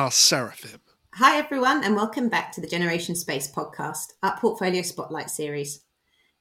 are 0.00 0.10
Seraphim. 0.10 0.80
Hi, 1.16 1.36
everyone, 1.36 1.84
and 1.84 1.94
welcome 1.94 2.30
back 2.30 2.52
to 2.52 2.60
the 2.62 2.66
Generation 2.66 3.14
Space 3.14 3.52
podcast, 3.52 4.14
our 4.22 4.34
portfolio 4.38 4.80
spotlight 4.80 5.28
series. 5.28 5.82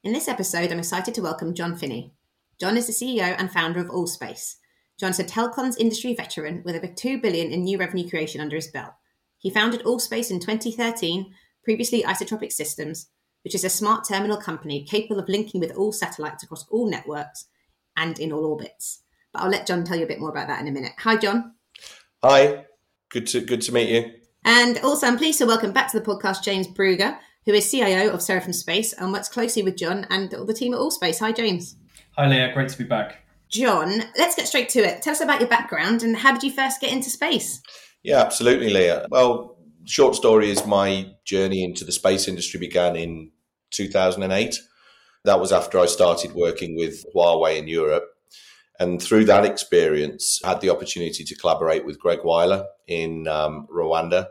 In 0.01 0.13
this 0.13 0.29
episode, 0.29 0.71
I'm 0.71 0.79
excited 0.79 1.13
to 1.15 1.21
welcome 1.21 1.53
John 1.53 1.75
Finney. 1.75 2.13
John 2.57 2.77
is 2.77 2.87
the 2.87 2.93
CEO 2.93 3.35
and 3.37 3.51
founder 3.51 3.81
of 3.81 3.89
Allspace. 3.89 4.55
John 4.97 5.09
is 5.09 5.19
a 5.19 5.25
telecoms 5.25 5.77
industry 5.77 6.13
veteran 6.13 6.61
with 6.63 6.77
over 6.77 6.87
2 6.87 7.19
billion 7.19 7.51
in 7.51 7.65
new 7.65 7.77
revenue 7.77 8.09
creation 8.09 8.39
under 8.39 8.55
his 8.55 8.67
belt. 8.67 8.93
He 9.39 9.49
founded 9.49 9.83
Allspace 9.83 10.31
in 10.31 10.39
2013, 10.39 11.33
previously 11.61 12.03
Isotropic 12.03 12.53
Systems, 12.53 13.09
which 13.43 13.55
is 13.55 13.65
a 13.65 13.69
smart 13.69 14.07
terminal 14.07 14.37
company 14.37 14.85
capable 14.85 15.19
of 15.19 15.27
linking 15.27 15.59
with 15.59 15.75
all 15.75 15.91
satellites 15.91 16.43
across 16.43 16.65
all 16.69 16.89
networks 16.89 17.47
and 17.97 18.19
in 18.19 18.31
all 18.31 18.45
orbits. 18.45 19.03
But 19.33 19.41
I'll 19.41 19.51
let 19.51 19.67
John 19.67 19.83
tell 19.83 19.97
you 19.97 20.05
a 20.05 20.07
bit 20.07 20.21
more 20.21 20.31
about 20.31 20.47
that 20.47 20.61
in 20.61 20.69
a 20.69 20.71
minute. 20.71 20.93
Hi, 20.99 21.17
John. 21.17 21.55
Hi, 22.23 22.63
good 23.09 23.27
to 23.27 23.41
good 23.41 23.61
to 23.61 23.73
meet 23.73 23.89
you. 23.89 24.11
And 24.45 24.79
also, 24.79 25.07
I'm 25.07 25.17
pleased 25.17 25.39
to 25.39 25.45
welcome 25.45 25.73
back 25.73 25.91
to 25.91 25.99
the 25.99 26.05
podcast 26.05 26.43
James 26.43 26.67
Bruegger, 26.67 27.17
who 27.45 27.53
is 27.53 27.69
CIO 27.69 28.09
of 28.11 28.21
Seraphim 28.21 28.53
Space 28.53 28.93
and 28.93 29.11
works 29.11 29.27
closely 29.27 29.63
with 29.63 29.75
John 29.75 30.05
and 30.09 30.31
the 30.31 30.53
team 30.53 30.73
at 30.73 30.79
Allspace. 30.79 31.19
Hi, 31.19 31.31
James. 31.31 31.75
Hi, 32.15 32.27
Leah. 32.27 32.53
Great 32.53 32.69
to 32.69 32.77
be 32.77 32.85
back. 32.85 33.23
John, 33.49 34.03
let's 34.17 34.35
get 34.35 34.47
straight 34.47 34.69
to 34.69 34.79
it. 34.79 35.01
Tell 35.01 35.11
us 35.11 35.21
about 35.21 35.39
your 35.39 35.49
background 35.49 36.03
and 36.03 36.15
how 36.15 36.31
did 36.31 36.43
you 36.43 36.51
first 36.51 36.79
get 36.79 36.93
into 36.93 37.09
space? 37.09 37.61
Yeah, 38.03 38.21
absolutely, 38.21 38.69
Leah. 38.69 39.07
Well, 39.09 39.57
short 39.85 40.15
story 40.15 40.51
is 40.51 40.65
my 40.65 41.11
journey 41.25 41.63
into 41.63 41.83
the 41.83 41.91
space 41.91 42.27
industry 42.27 42.59
began 42.59 42.95
in 42.95 43.31
2008. 43.71 44.55
That 45.25 45.39
was 45.39 45.51
after 45.51 45.79
I 45.79 45.87
started 45.87 46.33
working 46.33 46.75
with 46.75 47.03
Huawei 47.13 47.57
in 47.57 47.67
Europe. 47.67 48.05
And 48.79 49.01
through 49.01 49.25
that 49.25 49.45
experience, 49.45 50.39
I 50.43 50.49
had 50.49 50.61
the 50.61 50.69
opportunity 50.69 51.23
to 51.25 51.35
collaborate 51.35 51.85
with 51.85 51.99
Greg 51.99 52.19
Wyler 52.19 52.65
in 52.87 53.27
um, 53.27 53.67
Rwanda. 53.67 54.27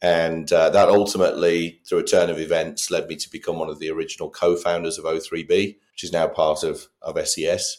And 0.00 0.52
uh, 0.52 0.70
that 0.70 0.88
ultimately, 0.88 1.80
through 1.88 1.98
a 1.98 2.04
turn 2.04 2.30
of 2.30 2.38
events, 2.38 2.90
led 2.90 3.08
me 3.08 3.16
to 3.16 3.30
become 3.30 3.58
one 3.58 3.68
of 3.68 3.78
the 3.78 3.90
original 3.90 4.30
co 4.30 4.56
founders 4.56 4.98
of 4.98 5.04
O3B, 5.04 5.48
which 5.48 6.04
is 6.04 6.12
now 6.12 6.28
part 6.28 6.62
of, 6.62 6.88
of 7.02 7.18
SES. 7.26 7.78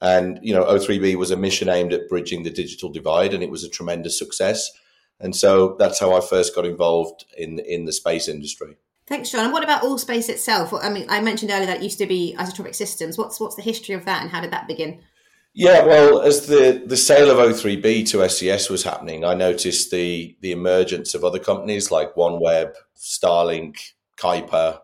And, 0.00 0.38
you 0.42 0.54
know, 0.54 0.64
O3B 0.64 1.16
was 1.16 1.30
a 1.30 1.36
mission 1.36 1.68
aimed 1.68 1.92
at 1.92 2.08
bridging 2.08 2.42
the 2.42 2.50
digital 2.50 2.90
divide, 2.90 3.34
and 3.34 3.42
it 3.42 3.50
was 3.50 3.64
a 3.64 3.68
tremendous 3.68 4.18
success. 4.18 4.70
And 5.20 5.34
so 5.34 5.76
that's 5.78 5.98
how 5.98 6.16
I 6.16 6.20
first 6.20 6.54
got 6.54 6.64
involved 6.64 7.24
in, 7.36 7.58
in 7.58 7.84
the 7.84 7.92
space 7.92 8.28
industry. 8.28 8.76
Thanks, 9.06 9.30
John. 9.30 9.44
And 9.44 9.52
what 9.52 9.64
about 9.64 9.82
All 9.82 9.98
Space 9.98 10.28
itself? 10.28 10.72
I 10.72 10.90
mean, 10.90 11.06
I 11.08 11.20
mentioned 11.20 11.50
earlier 11.50 11.66
that 11.66 11.82
used 11.82 11.98
to 11.98 12.06
be 12.06 12.36
Isotropic 12.38 12.74
Systems. 12.74 13.16
What's 13.16 13.40
what's 13.40 13.56
the 13.56 13.62
history 13.62 13.94
of 13.94 14.04
that, 14.04 14.20
and 14.20 14.30
how 14.30 14.42
did 14.42 14.50
that 14.50 14.68
begin? 14.68 15.00
Yeah, 15.58 15.84
well, 15.84 16.20
as 16.20 16.46
the, 16.46 16.84
the 16.86 16.96
sale 16.96 17.32
of 17.32 17.38
O3B 17.38 18.08
to 18.10 18.28
SES 18.28 18.70
was 18.70 18.84
happening, 18.84 19.24
I 19.24 19.34
noticed 19.34 19.90
the 19.90 20.36
the 20.40 20.52
emergence 20.52 21.16
of 21.16 21.24
other 21.24 21.40
companies 21.40 21.90
like 21.90 22.14
OneWeb, 22.14 22.74
Starlink, 22.96 23.74
Kuiper. 24.16 24.78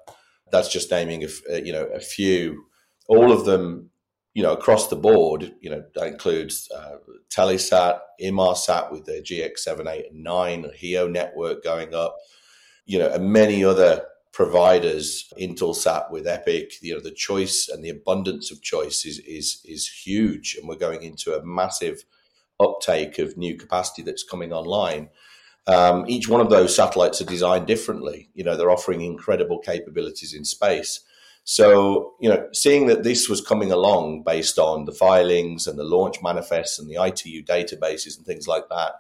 That's 0.51 0.73
just 0.73 0.91
naming 0.91 1.23
a, 1.23 1.63
you 1.63 1.73
know 1.73 1.85
a 1.95 2.01
few. 2.01 2.65
All 3.07 3.31
of 3.31 3.45
them, 3.45 3.91
you 4.33 4.43
know, 4.43 4.53
across 4.53 4.89
the 4.89 4.97
board. 4.97 5.55
You 5.61 5.71
know, 5.71 5.85
that 5.95 6.09
includes 6.09 6.69
uh, 6.77 6.97
Telesat, 7.31 8.01
Inmarsat 8.21 8.91
with 8.91 9.05
their 9.05 9.23
GX 9.23 9.59
seven, 9.59 9.87
eight, 9.87 10.07
and 10.11 10.25
nine, 10.25 10.69
HEO 10.77 11.07
network 11.07 11.63
going 11.63 11.95
up. 11.95 12.17
You 12.85 12.99
know, 12.99 13.11
and 13.11 13.33
many 13.33 13.65
other 13.65 14.07
providers, 14.35 15.33
Intelsat 15.41 16.11
with 16.11 16.27
Epic, 16.27 16.73
you 16.83 16.93
know, 16.93 17.01
the 17.01 17.13
choice 17.13 17.69
and 17.69 17.85
the 17.85 17.89
abundance 17.89 18.51
of 18.51 18.61
choice 18.61 19.07
is 19.07 19.21
is 19.21 19.63
is 19.65 19.89
huge, 19.89 20.57
and 20.59 20.69
we're 20.69 20.75
going 20.75 21.03
into 21.03 21.35
a 21.35 21.45
massive 21.45 22.05
uptake 22.61 23.19
of 23.19 23.37
new 23.37 23.57
capacity 23.57 24.03
that's 24.03 24.25
coming 24.25 24.53
online. 24.53 25.09
Um, 25.67 26.05
each 26.09 26.29
one 26.29 26.41
of 26.41 26.51
those 26.51 26.75
satellites 26.75 27.23
are 27.23 27.27
designed 27.27 27.67
differently. 27.67 28.29
You 28.35 28.45
know, 28.45 28.57
they're 28.57 28.71
offering 28.71 29.01
incredible 29.01 29.61
capabilities 29.61 30.35
in 30.35 30.45
space. 30.45 31.01
So, 31.45 32.15
you 32.21 32.29
know, 32.29 32.49
seeing 32.53 32.87
that 32.87 33.03
this 33.03 33.29
was 33.29 33.41
coming 33.41 33.71
along 33.71 34.25
based 34.25 34.59
on 34.59 34.85
the 34.85 34.93
filings 34.93 35.67
and 35.67 35.79
the 35.79 35.85
launch 35.85 36.23
manifests 36.23 36.79
and 36.79 36.89
the 36.89 37.03
ITU 37.03 37.45
databases 37.45 38.17
and 38.17 38.27
things 38.27 38.49
like 38.49 38.69
that, 38.69 38.93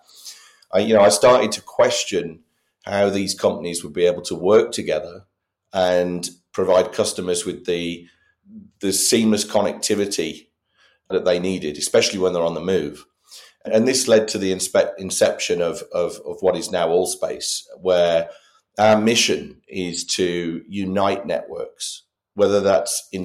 I, 0.72 0.81
you 0.81 0.95
know, 0.95 1.01
I 1.01 1.09
started 1.09 1.53
to 1.53 1.62
question 1.62 2.44
how 2.84 3.09
these 3.09 3.34
companies 3.34 3.83
would 3.83 3.93
be 3.93 4.06
able 4.06 4.22
to 4.22 4.34
work 4.34 4.72
together 4.72 5.25
and 5.72 6.31
provide 6.53 6.93
customers 6.93 7.45
with 7.45 7.67
the 7.67 8.06
the 8.81 8.93
seamless 8.93 9.45
connectivity 9.45 10.49
that 11.09 11.25
they 11.25 11.39
needed, 11.39 11.78
especially 11.78 12.19
when 12.19 12.33
they're 12.33 12.43
on 12.43 12.55
the 12.55 12.61
move. 12.61 13.06
And 13.65 13.89
this 13.89 14.06
led 14.06 14.28
to 14.28 14.39
the 14.39 14.53
inspe- 14.53 14.93
inception 14.99 15.62
of, 15.62 15.83
of, 15.93 16.21
of 16.27 16.37
what 16.41 16.56
is 16.56 16.71
now 16.71 16.89
Allspace, 16.89 17.62
where 17.81 18.28
our 18.78 19.01
mission 19.01 19.62
is 19.66 20.05
to 20.05 20.62
unite 20.69 21.27
networks, 21.27 22.03
whether 22.34 22.61
that's 22.61 23.09
in 23.11 23.25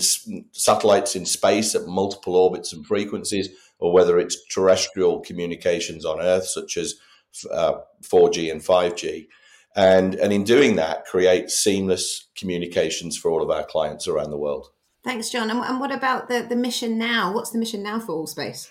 satellites 0.53 1.16
in 1.18 1.26
space 1.26 1.76
at 1.76 1.88
multiple 1.88 2.38
orbits 2.38 2.72
and 2.72 2.86
frequencies, 2.86 3.50
or 3.80 3.91
whether 3.91 4.18
it's 4.18 4.47
terrestrial 4.47 5.20
communications 5.20 6.06
on 6.06 6.22
Earth, 6.22 6.46
such 6.46 6.78
as 6.78 6.96
uh, 7.52 7.74
4G 8.03 8.50
and 8.50 8.62
5G 8.62 9.28
and 9.75 10.16
and 10.16 10.34
in 10.34 10.44
doing 10.44 10.75
that 10.75 11.06
create 11.06 11.50
seamless 11.50 12.28
communications 12.38 13.18
for 13.18 13.30
all 13.31 13.41
of 13.41 13.50
our 13.50 13.63
clients 13.63 14.07
around 14.07 14.31
the 14.31 14.38
world. 14.38 14.68
Thanks 15.03 15.30
john. 15.30 15.50
And, 15.50 15.59
and 15.59 15.80
what 15.80 15.91
about 15.91 16.30
the, 16.30 16.46
the 16.47 16.56
mission 16.56 16.97
now? 16.97 17.34
What's 17.34 17.52
the 17.52 17.59
mission 17.59 17.84
now 17.84 18.00
for 18.00 18.13
allspace? 18.13 18.69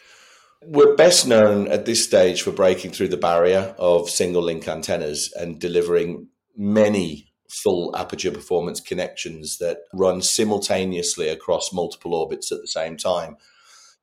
We're 0.63 0.97
best 0.97 1.27
known 1.27 1.69
at 1.69 1.87
this 1.87 2.03
stage 2.03 2.43
for 2.43 2.51
breaking 2.51 2.91
through 2.91 3.09
the 3.09 3.17
barrier 3.17 3.77
of 3.79 4.11
single 4.11 4.43
link 4.43 4.67
antennas 4.67 5.33
and 5.33 5.61
delivering 5.61 6.29
many 6.57 7.29
full 7.49 7.95
aperture 7.97 8.33
performance 8.33 8.81
connections 8.81 9.59
that 9.59 9.79
run 9.95 10.21
simultaneously 10.21 11.29
across 11.29 11.73
multiple 11.73 12.13
orbits 12.13 12.53
at 12.53 12.61
the 12.61 12.67
same 12.67 12.97
time. 12.97 13.37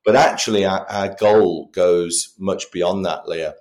But 0.03 0.15
actually 0.15 0.65
our, 0.65 0.89
our 0.89 1.13
goal 1.13 1.69
goes 1.73 2.33
much 2.39 2.71
beyond 2.71 3.05
that 3.05 3.27
leah 3.27 3.55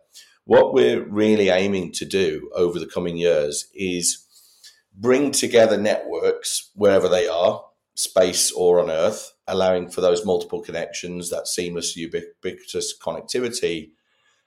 what 0.44 0.74
we're 0.74 1.02
really 1.02 1.48
aiming 1.48 1.92
to 1.92 2.04
do 2.04 2.50
over 2.54 2.78
the 2.78 2.86
coming 2.86 3.16
years 3.16 3.68
is 3.74 4.24
bring 4.94 5.30
together 5.30 5.76
networks 5.76 6.70
wherever 6.74 7.08
they 7.08 7.26
are, 7.26 7.64
space 7.94 8.52
or 8.52 8.80
on 8.80 8.90
Earth, 8.90 9.32
allowing 9.46 9.88
for 9.88 10.00
those 10.00 10.24
multiple 10.24 10.60
connections, 10.60 11.30
that 11.30 11.48
seamless, 11.48 11.96
ubiquitous 11.96 12.94
connectivity. 12.98 13.90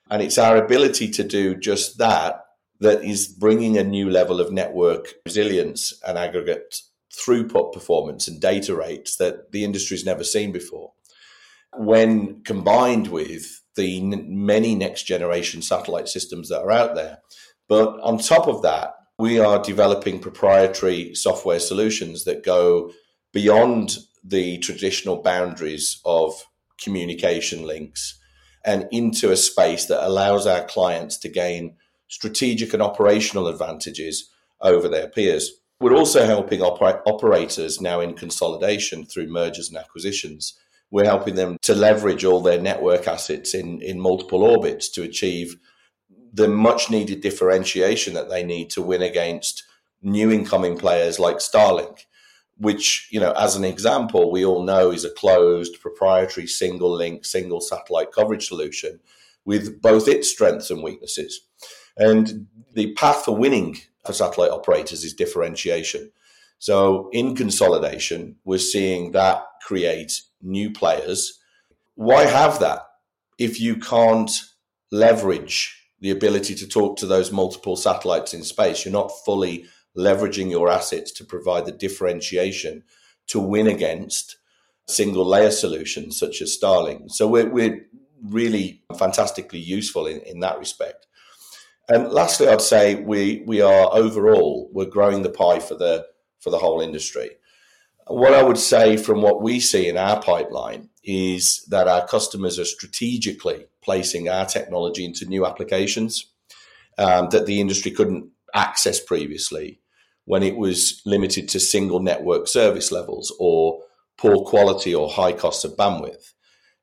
And 0.10 0.22
it's 0.22 0.38
our 0.38 0.58
ability 0.58 1.10
to 1.12 1.24
do 1.24 1.56
just 1.56 1.98
that 1.98 2.44
that 2.80 3.04
is 3.04 3.28
bringing 3.28 3.78
a 3.78 3.84
new 3.84 4.10
level 4.10 4.40
of 4.40 4.52
network 4.52 5.16
resilience 5.26 6.00
and 6.08 6.18
aggregate 6.18 6.82
throughput 7.12 7.74
performance 7.74 8.28
and 8.28 8.40
data 8.40 8.76
rates 8.76 9.16
that 9.18 9.52
the 9.52 9.64
industry's 9.64 10.06
never 10.06 10.24
seen 10.24 10.52
before. 10.52 10.94
When 11.76 12.44
combined 12.44 13.08
with 13.08 13.57
the 13.78 14.02
many 14.02 14.76
next 14.76 15.04
generation 15.04 15.62
satellite 15.62 16.10
systems 16.10 16.50
that 16.50 16.60
are 16.62 16.72
out 16.72 16.96
there. 16.96 17.20
But 17.70 18.00
on 18.02 18.18
top 18.18 18.48
of 18.48 18.62
that, 18.64 18.96
we 19.18 19.40
are 19.40 19.64
developing 19.64 20.20
proprietary 20.20 21.16
software 21.16 21.60
solutions 21.60 22.26
that 22.26 22.44
go 22.44 22.92
beyond 23.32 23.98
the 24.24 24.58
traditional 24.60 25.22
boundaries 25.22 26.02
of 26.04 26.34
communication 26.82 27.66
links 27.66 28.20
and 28.66 28.88
into 28.92 29.32
a 29.32 29.38
space 29.38 29.86
that 29.86 30.06
allows 30.06 30.46
our 30.46 30.66
clients 30.66 31.18
to 31.18 31.30
gain 31.30 31.76
strategic 32.10 32.74
and 32.74 32.82
operational 32.82 33.48
advantages 33.48 34.30
over 34.62 34.88
their 34.88 35.08
peers. 35.08 35.52
We're 35.80 35.96
also 35.96 36.26
helping 36.26 36.62
oper- 36.62 37.02
operators 37.06 37.80
now 37.80 38.02
in 38.02 38.14
consolidation 38.14 39.06
through 39.06 39.28
mergers 39.28 39.70
and 39.70 39.78
acquisitions 39.78 40.58
we're 40.92 41.06
helping 41.06 41.36
them 41.36 41.58
to 41.64 41.76
leverage 41.76 42.24
all 42.24 42.42
their 42.42 42.62
network 42.62 43.08
assets 43.08 43.54
in, 43.54 43.82
in 43.82 44.00
multiple 44.00 44.44
orbits 44.44 44.90
to 44.90 45.04
achieve 45.04 45.58
the 46.34 46.48
much 46.48 46.90
needed 46.90 47.22
differentiation 47.22 48.14
that 48.14 48.30
they 48.30 48.44
need 48.44 48.70
to 48.70 48.82
win 48.82 49.02
against 49.02 49.64
new 50.02 50.32
incoming 50.32 50.78
players 50.78 51.20
like 51.20 51.38
Starlink, 51.38 52.06
which, 52.58 53.08
you 53.12 53.20
know, 53.20 53.32
as 53.34 53.56
an 53.56 53.64
example, 53.64 54.32
we 54.32 54.46
all 54.46 54.64
know 54.64 54.92
is 54.92 55.04
a 55.04 55.10
closed 55.10 55.80
proprietary 55.82 56.48
single 56.48 56.92
link, 56.96 57.26
single 57.26 57.62
satellite 57.62 58.12
coverage 58.12 58.48
solution 58.48 59.00
with 59.46 59.82
both 59.82 60.08
its 60.08 60.30
strengths 60.30 60.70
and 60.70 60.84
weaknesses. 60.84 61.42
And 61.98 62.48
the 62.74 62.94
path 62.94 63.26
for 63.26 63.36
winning 63.36 63.78
for 64.06 64.14
satellite 64.14 64.52
operators 64.52 65.04
is 65.04 65.14
differentiation. 65.14 66.12
So 66.60 67.10
in 67.12 67.36
consolidation, 67.36 68.38
we're 68.44 68.58
seeing 68.58 69.12
that 69.12 69.44
create 69.66 70.22
new 70.42 70.72
players. 70.72 71.40
Why 71.96 72.26
have 72.26 72.60
that 72.60 72.84
if 73.38 73.60
you 73.60 73.78
can't 73.78 74.32
leverage 74.92 75.74
the 76.00 76.12
ability 76.12 76.56
to 76.56 76.68
talk 76.68 76.98
to 76.98 77.06
those 77.06 77.32
multiple 77.32 77.76
satellites 77.76 78.34
in 78.34 78.44
space? 78.44 78.86
You're 78.86 78.92
not 78.92 79.12
fully 79.26 79.66
leveraging 79.98 80.52
your 80.52 80.70
assets 80.70 81.12
to 81.12 81.24
provide 81.24 81.66
the 81.66 81.72
differentiation 81.72 82.84
to 83.28 83.40
win 83.40 83.68
against 83.68 84.38
single 84.88 85.26
layer 85.26 85.52
solutions 85.52 86.18
such 86.18 86.42
as 86.42 86.58
Starlink. 86.58 87.12
So 87.12 87.28
we're, 87.28 87.50
we're 87.50 87.86
really 88.24 88.84
fantastically 88.98 89.60
useful 89.60 90.08
in, 90.08 90.20
in 90.22 90.40
that 90.40 90.60
respect. 90.60 91.08
And 91.90 92.10
lastly, 92.10 92.48
I'd 92.48 92.62
say 92.62 92.96
we 92.96 93.44
we 93.48 93.62
are 93.62 93.90
overall 93.94 94.70
we're 94.74 94.86
growing 94.86 95.24
the 95.24 95.30
pie 95.30 95.60
for 95.60 95.76
the 95.76 96.06
for 96.40 96.50
the 96.50 96.60
whole 96.60 96.82
industry. 96.82 97.32
What 98.08 98.34
I 98.34 98.44
would 98.44 98.58
say 98.58 98.96
from 98.96 99.22
what 99.22 99.42
we 99.42 99.60
see 99.60 99.88
in 99.88 99.98
our 99.98 100.22
pipeline 100.22 100.90
is 101.04 101.66
that 101.70 101.88
our 101.88 102.08
customers 102.08 102.58
are 102.58 102.66
strategically 102.66 103.66
placing 103.82 104.30
our 104.30 104.46
technology 104.46 105.04
into 105.06 105.26
new 105.26 105.46
applications 105.46 106.32
um, 106.98 107.30
that 107.30 107.46
the 107.46 107.60
industry 107.60 107.92
couldn't 107.92 108.30
access 108.54 109.00
previously 109.00 109.82
when 110.26 110.44
it 110.44 110.58
was 110.58 111.02
limited 111.06 111.48
to 111.50 111.60
single 111.60 112.02
network 112.02 112.48
service 112.48 112.92
levels 112.92 113.34
or 113.40 113.82
poor 114.18 114.44
quality 114.44 114.94
or 114.94 115.10
high 115.10 115.32
costs 115.32 115.64
of 115.64 115.78
bandwidth. 115.78 116.34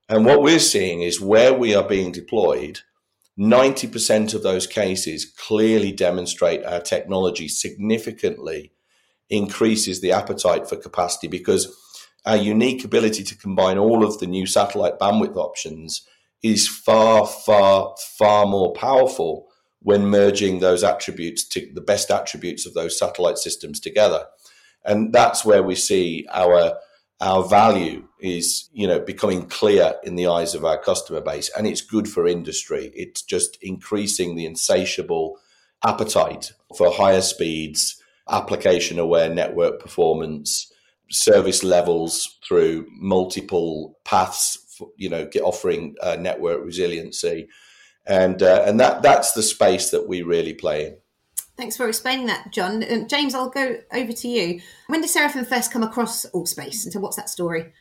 And 0.09 0.25
what 0.25 0.43
we're 0.43 0.59
seeing 0.59 1.03
is 1.03 1.21
where 1.21 1.53
we 1.53 1.75
are 1.75 1.87
being 1.87 2.13
deployed, 2.13 2.81
90% 3.39 4.35
of 4.35 4.43
those 4.43 4.67
cases 4.67 5.25
clearly 5.25 5.93
demonstrate 5.93 6.65
our 6.65 6.81
technology 6.81 7.49
significantly 7.49 8.73
increases 9.31 10.01
the 10.01 10.13
appetite 10.13 10.69
for 10.69 10.77
capacity 10.77 11.29
because 11.29 11.75
our 12.27 12.37
unique 12.37 12.85
ability 12.85 13.23
to 13.25 13.37
combine 13.37 13.79
all 13.79 14.05
of 14.05 14.19
the 14.19 14.27
new 14.27 14.47
satellite 14.47 14.99
bandwidth 14.99 15.37
options 15.37 16.07
is 16.43 16.69
far, 16.69 17.27
far, 17.27 17.95
far 18.19 18.47
more 18.47 18.73
powerful 18.73 19.49
when 19.81 20.07
merging 20.07 20.61
those 20.61 20.83
attributes 20.83 21.47
to 21.47 21.71
the 21.75 21.81
best 21.81 22.11
attributes 22.11 22.67
of 22.67 22.75
those 22.75 22.99
satellite 22.99 23.39
systems 23.39 23.81
together. 23.81 24.25
And 24.85 25.13
that's 25.13 25.45
where 25.45 25.63
we 25.63 25.75
see 25.75 26.27
our 26.33 26.79
our 27.21 27.45
value 27.49 28.07
is 28.21 28.69
you 28.73 28.87
know 28.87 28.99
becoming 28.99 29.47
clear 29.47 29.95
in 30.03 30.17
the 30.17 30.27
eyes 30.27 30.55
of 30.55 30.65
our 30.65 30.79
customer 30.79 31.21
base 31.21 31.49
and 31.57 31.67
it's 31.67 31.81
good 31.81 32.09
for 32.09 32.27
industry 32.27 32.91
it's 32.95 33.23
just 33.23 33.57
increasing 33.63 34.35
the 34.35 34.45
insatiable 34.45 35.39
appetite 35.87 36.53
for 36.77 36.91
higher 36.91 37.21
speeds 37.21 38.03
application 38.29 38.99
aware 38.99 39.29
network 39.29 39.81
performance 39.81 40.73
service 41.11 41.63
levels 41.63 42.39
through 42.47 42.87
multiple 42.99 43.99
paths 44.05 44.59
you 44.97 45.09
know 45.09 45.29
offering 45.43 45.95
uh, 46.03 46.17
network 46.19 46.65
resiliency 46.65 47.49
and 48.07 48.43
uh, 48.43 48.63
and 48.67 48.81
that 48.81 49.03
that's 49.03 49.33
the 49.33 49.43
space 49.43 49.91
that 49.91 50.09
we 50.09 50.23
really 50.23 50.55
play 50.55 50.87
in 50.87 50.97
Thanks 51.57 51.77
for 51.77 51.89
explaining 51.89 52.27
that, 52.27 52.53
John. 52.53 52.83
Um, 52.91 53.07
James, 53.07 53.33
I'll 53.33 53.49
go 53.49 53.77
over 53.93 54.13
to 54.13 54.29
you. 54.29 54.61
When 54.89 55.01
did 55.01 55.11
Seraphim 55.11 55.45
first 55.45 55.71
come 55.71 55.85
across 55.85 56.27
Allspace? 56.35 56.83
And 56.83 56.93
so, 56.93 56.99
what's 56.99 57.15
that 57.15 57.29
story? 57.29 57.73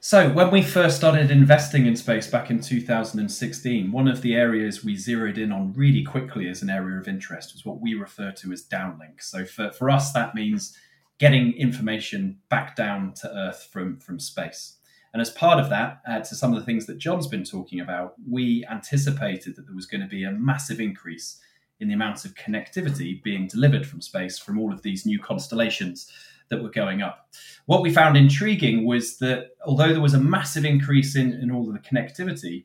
So, 0.00 0.28
when 0.28 0.50
we 0.50 0.62
first 0.62 0.96
started 0.96 1.30
investing 1.30 1.86
in 1.86 1.96
space 1.96 2.28
back 2.28 2.50
in 2.50 2.60
2016, 2.60 3.90
one 3.90 4.06
of 4.06 4.22
the 4.22 4.34
areas 4.34 4.84
we 4.84 4.94
zeroed 4.94 5.38
in 5.38 5.50
on 5.50 5.72
really 5.72 6.04
quickly 6.04 6.48
as 6.48 6.62
an 6.62 6.70
area 6.70 7.00
of 7.00 7.08
interest 7.08 7.54
was 7.54 7.64
what 7.64 7.80
we 7.80 7.94
refer 7.94 8.30
to 8.32 8.52
as 8.52 8.62
downlink. 8.62 9.20
So, 9.22 9.44
for, 9.44 9.70
for 9.72 9.90
us, 9.90 10.12
that 10.12 10.34
means 10.34 10.76
getting 11.18 11.54
information 11.54 12.38
back 12.50 12.76
down 12.76 13.14
to 13.14 13.34
Earth 13.34 13.68
from, 13.72 13.98
from 13.98 14.20
space. 14.20 14.76
And 15.14 15.22
as 15.22 15.30
part 15.30 15.58
of 15.58 15.70
that, 15.70 16.02
uh, 16.06 16.20
to 16.20 16.34
some 16.34 16.52
of 16.52 16.60
the 16.60 16.66
things 16.66 16.84
that 16.86 16.98
John's 16.98 17.26
been 17.26 17.44
talking 17.44 17.80
about, 17.80 18.14
we 18.28 18.66
anticipated 18.70 19.56
that 19.56 19.66
there 19.66 19.74
was 19.74 19.86
going 19.86 20.02
to 20.02 20.06
be 20.06 20.24
a 20.24 20.30
massive 20.30 20.78
increase 20.78 21.40
in 21.80 21.88
the 21.88 21.94
amount 21.94 22.26
of 22.26 22.34
connectivity 22.34 23.22
being 23.22 23.46
delivered 23.46 23.86
from 23.86 24.02
space 24.02 24.38
from 24.38 24.58
all 24.58 24.72
of 24.72 24.82
these 24.82 25.06
new 25.06 25.18
constellations 25.18 26.10
that 26.48 26.62
were 26.62 26.70
going 26.70 27.02
up. 27.02 27.28
What 27.66 27.82
we 27.82 27.92
found 27.92 28.16
intriguing 28.16 28.86
was 28.86 29.18
that 29.18 29.50
although 29.64 29.92
there 29.92 30.00
was 30.00 30.14
a 30.14 30.20
massive 30.20 30.64
increase 30.64 31.16
in, 31.16 31.32
in 31.32 31.50
all 31.50 31.68
of 31.68 31.72
the 31.72 31.80
connectivity, 31.80 32.64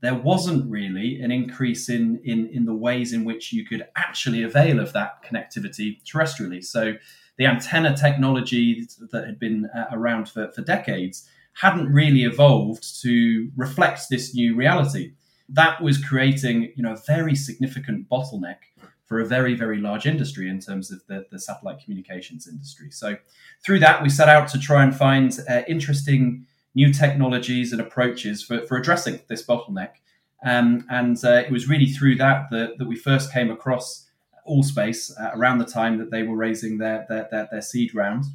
there 0.00 0.14
wasn't 0.14 0.70
really 0.70 1.20
an 1.20 1.30
increase 1.30 1.88
in, 1.88 2.20
in, 2.24 2.46
in 2.48 2.64
the 2.64 2.74
ways 2.74 3.12
in 3.12 3.24
which 3.24 3.52
you 3.52 3.66
could 3.66 3.86
actually 3.96 4.42
avail 4.42 4.80
of 4.80 4.92
that 4.92 5.22
connectivity 5.22 6.02
terrestrially. 6.04 6.64
So 6.64 6.94
the 7.36 7.46
antenna 7.46 7.96
technology 7.96 8.86
that 9.10 9.26
had 9.26 9.38
been 9.38 9.66
uh, 9.66 9.86
around 9.92 10.28
for, 10.28 10.50
for 10.52 10.62
decades 10.62 11.28
hadn't 11.54 11.92
really 11.92 12.22
evolved 12.22 13.02
to 13.02 13.50
reflect 13.56 14.02
this 14.08 14.34
new 14.34 14.54
reality 14.54 15.12
that 15.50 15.82
was 15.82 16.02
creating 16.02 16.72
you 16.76 16.82
know 16.82 16.92
a 16.92 17.02
very 17.06 17.34
significant 17.34 18.08
bottleneck 18.08 18.58
for 19.10 19.18
a 19.18 19.26
very 19.26 19.54
very 19.56 19.78
large 19.78 20.06
industry 20.06 20.48
in 20.48 20.60
terms 20.60 20.92
of 20.92 21.04
the, 21.08 21.26
the 21.32 21.38
satellite 21.38 21.82
communications 21.82 22.46
industry. 22.46 22.92
So 22.92 23.16
through 23.64 23.80
that 23.80 24.00
we 24.04 24.08
set 24.08 24.28
out 24.28 24.46
to 24.50 24.58
try 24.58 24.84
and 24.84 24.94
find 24.94 25.36
uh, 25.50 25.62
interesting 25.66 26.46
new 26.76 26.92
technologies 26.92 27.72
and 27.72 27.80
approaches 27.80 28.40
for, 28.40 28.64
for 28.66 28.76
addressing 28.76 29.18
this 29.28 29.44
bottleneck. 29.44 29.94
Um, 30.46 30.86
and 30.88 31.22
uh, 31.24 31.42
it 31.44 31.50
was 31.50 31.68
really 31.68 31.86
through 31.86 32.14
that, 32.18 32.50
that 32.52 32.78
that 32.78 32.86
we 32.86 32.94
first 32.94 33.32
came 33.32 33.50
across 33.50 34.06
Allspace 34.48 35.10
uh, 35.20 35.32
around 35.34 35.58
the 35.58 35.64
time 35.64 35.98
that 35.98 36.12
they 36.12 36.22
were 36.22 36.36
raising 36.36 36.78
their 36.78 37.04
their, 37.08 37.26
their, 37.32 37.48
their 37.50 37.62
seed 37.62 37.92
round. 37.94 38.26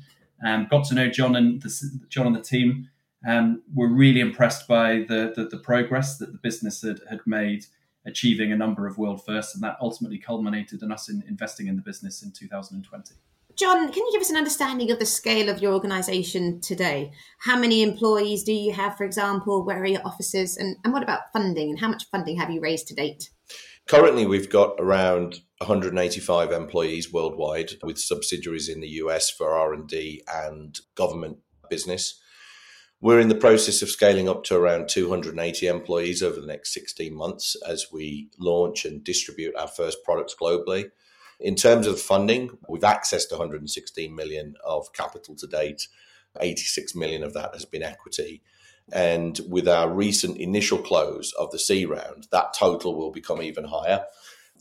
Um, 0.45 0.67
got 0.69 0.83
to 0.87 0.95
know 0.95 1.09
john 1.09 1.37
and 1.37 1.61
the, 1.61 1.71
john 2.09 2.27
and 2.27 2.35
the 2.35 2.41
team 2.41 2.89
um, 3.25 3.63
were 3.73 3.87
really 3.87 4.19
impressed 4.19 4.67
by 4.67 5.05
the, 5.07 5.33
the, 5.35 5.47
the 5.49 5.57
progress 5.57 6.17
that 6.17 6.33
the 6.33 6.37
business 6.37 6.81
had, 6.81 6.99
had 7.09 7.21
made 7.25 7.65
achieving 8.05 8.51
a 8.51 8.55
number 8.55 8.87
of 8.87 8.97
world 8.97 9.23
firsts, 9.25 9.55
and 9.55 9.63
that 9.63 9.77
ultimately 9.81 10.17
culminated 10.17 10.81
in 10.81 10.91
us 10.91 11.09
in 11.09 11.23
investing 11.27 11.67
in 11.67 11.75
the 11.75 11.81
business 11.81 12.23
in 12.23 12.31
2020. 12.31 13.15
John, 13.55 13.89
can 13.89 14.05
you 14.05 14.11
give 14.11 14.21
us 14.21 14.29
an 14.29 14.35
understanding 14.35 14.91
of 14.91 14.99
the 14.99 15.05
scale 15.05 15.47
of 15.47 15.61
your 15.61 15.73
organisation 15.73 16.59
today? 16.59 17.13
How 17.39 17.57
many 17.57 17.83
employees 17.83 18.43
do 18.43 18.51
you 18.51 18.73
have, 18.73 18.97
for 18.97 19.05
example? 19.05 19.63
Where 19.63 19.81
are 19.81 19.85
your 19.85 20.05
offices? 20.05 20.57
And, 20.57 20.75
and 20.83 20.91
what 20.91 21.03
about 21.03 21.31
funding? 21.31 21.69
And 21.69 21.79
how 21.79 21.87
much 21.87 22.09
funding 22.11 22.37
have 22.37 22.49
you 22.49 22.59
raised 22.59 22.87
to 22.89 22.95
date? 22.95 23.29
Currently, 23.87 24.25
we've 24.25 24.49
got 24.49 24.75
around 24.79 25.41
185 25.59 26.51
employees 26.51 27.13
worldwide, 27.13 27.73
with 27.81 27.97
subsidiaries 27.97 28.67
in 28.67 28.81
the 28.81 28.89
US 28.89 29.29
for 29.29 29.53
R 29.53 29.73
and 29.73 29.87
D 29.87 30.21
and 30.27 30.77
government 30.95 31.37
business. 31.69 32.19
We're 33.01 33.19
in 33.19 33.27
the 33.27 33.35
process 33.35 33.81
of 33.81 33.89
scaling 33.89 34.29
up 34.29 34.43
to 34.45 34.55
around 34.55 34.87
280 34.87 35.67
employees 35.67 36.23
over 36.23 36.39
the 36.39 36.47
next 36.47 36.73
16 36.73 37.13
months 37.13 37.55
as 37.67 37.87
we 37.91 38.29
launch 38.39 38.85
and 38.85 39.03
distribute 39.03 39.55
our 39.55 39.67
first 39.67 39.99
products 40.03 40.35
globally. 40.39 40.91
In 41.39 41.55
terms 41.55 41.87
of 41.87 41.99
funding, 41.99 42.57
we've 42.69 42.81
accessed 42.81 43.31
116 43.31 44.15
million 44.15 44.55
of 44.65 44.93
capital 44.93 45.35
to 45.35 45.47
date. 45.47 45.87
86 46.39 46.95
million 46.95 47.23
of 47.23 47.33
that 47.33 47.53
has 47.53 47.65
been 47.65 47.83
equity. 47.83 48.41
And 48.91 49.39
with 49.49 49.67
our 49.67 49.89
recent 49.89 50.37
initial 50.37 50.77
close 50.77 51.33
of 51.33 51.51
the 51.51 51.59
C 51.59 51.85
round, 51.85 52.27
that 52.31 52.53
total 52.57 52.95
will 52.95 53.11
become 53.11 53.41
even 53.41 53.65
higher. 53.65 54.05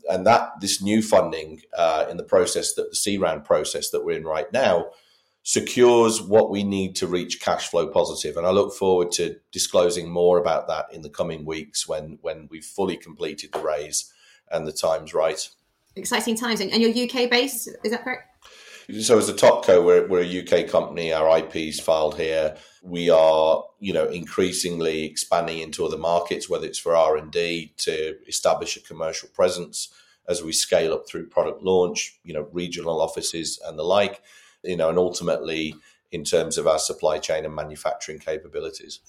And 0.09 0.25
that 0.27 0.59
this 0.59 0.81
new 0.81 1.01
funding 1.01 1.61
uh, 1.75 2.05
in 2.09 2.17
the 2.17 2.23
process 2.23 2.73
that 2.73 2.89
the 2.89 2.95
C 2.95 3.17
round 3.17 3.45
process 3.45 3.89
that 3.91 4.03
we're 4.03 4.17
in 4.17 4.25
right 4.25 4.51
now 4.51 4.87
secures 5.47 6.23
what 6.23 6.49
we 6.49 6.63
need 6.63 6.95
to 6.95 7.05
reach 7.05 7.39
cash 7.39 7.69
flow 7.69 7.87
positive. 7.87 8.35
And 8.35 8.47
I 8.47 8.49
look 8.49 8.73
forward 8.73 9.11
to 9.11 9.35
disclosing 9.51 10.09
more 10.09 10.39
about 10.39 10.67
that 10.67 10.87
in 10.91 11.03
the 11.03 11.09
coming 11.09 11.45
weeks 11.45 11.87
when 11.87 12.17
when 12.21 12.47
we've 12.49 12.65
fully 12.65 12.97
completed 12.97 13.51
the 13.53 13.59
raise 13.59 14.11
and 14.51 14.67
the 14.67 14.71
time's 14.71 15.13
right. 15.13 15.47
Exciting 15.95 16.35
times. 16.35 16.61
And 16.61 16.71
you're 16.73 17.05
UK 17.05 17.29
based, 17.29 17.69
is 17.83 17.91
that 17.91 18.03
correct? 18.03 18.23
So 19.01 19.17
as 19.17 19.29
a 19.29 19.33
topco, 19.33 19.85
we're, 19.85 20.07
we're 20.07 20.23
a 20.23 20.63
UK 20.63 20.69
company. 20.69 21.13
Our 21.13 21.39
IP's 21.39 21.79
filed 21.79 22.17
here. 22.17 22.55
We 22.83 23.09
are, 23.11 23.63
you 23.79 23.93
know, 23.93 24.05
increasingly 24.07 25.05
expanding 25.05 25.59
into 25.59 25.85
other 25.85 25.97
markets, 25.97 26.49
whether 26.49 26.65
it's 26.65 26.79
for 26.79 26.95
R 26.95 27.17
and 27.17 27.31
D 27.31 27.73
to 27.77 28.17
establish 28.27 28.77
a 28.77 28.81
commercial 28.81 29.29
presence 29.29 29.89
as 30.27 30.43
we 30.43 30.53
scale 30.53 30.93
up 30.93 31.07
through 31.07 31.27
product 31.27 31.61
launch, 31.61 32.19
you 32.23 32.33
know, 32.33 32.47
regional 32.51 32.99
offices 32.99 33.59
and 33.63 33.77
the 33.77 33.83
like 33.83 34.21
you 34.65 34.77
know, 34.77 34.89
and 34.89 34.97
ultimately 34.97 35.75
in 36.11 36.23
terms 36.23 36.57
of 36.57 36.67
our 36.67 36.79
supply 36.79 37.17
chain 37.17 37.45
and 37.45 37.55
manufacturing 37.55 38.19
capabilities. 38.19 38.99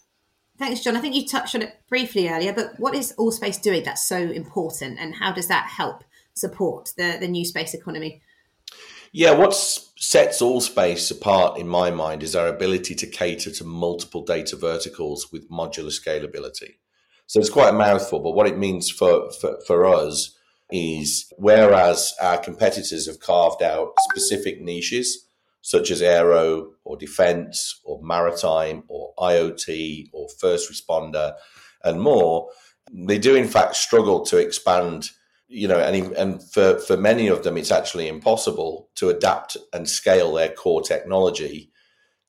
Thanks, 0.59 0.81
John. 0.83 0.97
I 0.97 1.01
think 1.01 1.15
you 1.15 1.27
touched 1.27 1.55
on 1.55 1.63
it 1.63 1.77
briefly 1.89 2.29
earlier, 2.29 2.53
but 2.53 2.79
what 2.79 2.95
is 2.95 3.15
Allspace 3.19 3.61
doing 3.61 3.85
that's 3.85 4.07
so 4.07 4.17
important, 4.17 4.99
and 4.99 5.17
how 5.17 5.33
does 5.33 5.49
that 5.49 5.69
help 5.69 6.05
support 6.35 6.93
the, 6.97 7.19
the 7.21 7.29
new 7.29 7.45
space 7.45 7.75
economy? 7.75 8.23
Yeah, 9.13 9.33
what 9.33 9.55
sets 9.55 10.43
Allspace 10.43 11.11
apart 11.11 11.59
in 11.59 11.69
my 11.69 11.91
mind 11.91 12.23
is 12.23 12.35
our 12.35 12.49
ability 12.49 12.95
to 12.97 13.07
cater 13.07 13.51
to 13.51 13.65
multiple 13.65 14.23
data 14.23 14.57
verticals 14.57 15.31
with 15.33 15.51
modular 15.51 15.93
scalability. 15.93 16.75
So 17.27 17.41
it's 17.41 17.51
quite 17.51 17.71
a 17.71 17.79
mouthful, 17.79 18.21
but 18.21 18.33
what 18.33 18.47
it 18.47 18.59
means 18.59 18.91
for, 18.91 19.31
for, 19.33 19.59
for 19.67 19.87
us 19.87 20.37
is 20.71 21.33
whereas 21.37 22.15
our 22.21 22.39
competitors 22.39 23.07
have 23.07 23.21
carved 23.21 23.63
out 23.63 23.95
specific 24.11 24.61
niches, 24.61 25.26
such 25.67 25.91
as 25.91 26.01
aero 26.01 26.71
or 26.85 26.97
defense 26.97 27.81
or 27.83 28.01
maritime 28.01 28.85
or 28.87 29.13
IoT 29.19 30.11
or 30.13 30.29
first 30.41 30.71
responder 30.71 31.35
and 31.83 32.01
more, 32.01 32.49
they 32.93 33.19
do 33.19 33.35
in 33.35 33.49
fact 33.49 33.75
struggle 33.75 34.25
to 34.27 34.37
expand. 34.37 35.11
You 35.49 35.67
know, 35.67 35.79
and, 35.79 36.13
and 36.13 36.43
for, 36.53 36.79
for 36.79 36.97
many 36.97 37.27
of 37.27 37.43
them, 37.43 37.57
it's 37.57 37.73
actually 37.73 38.07
impossible 38.07 38.91
to 38.97 39.09
adapt 39.09 39.57
and 39.73 39.89
scale 39.89 40.33
their 40.33 40.51
core 40.51 40.83
technology 40.83 41.73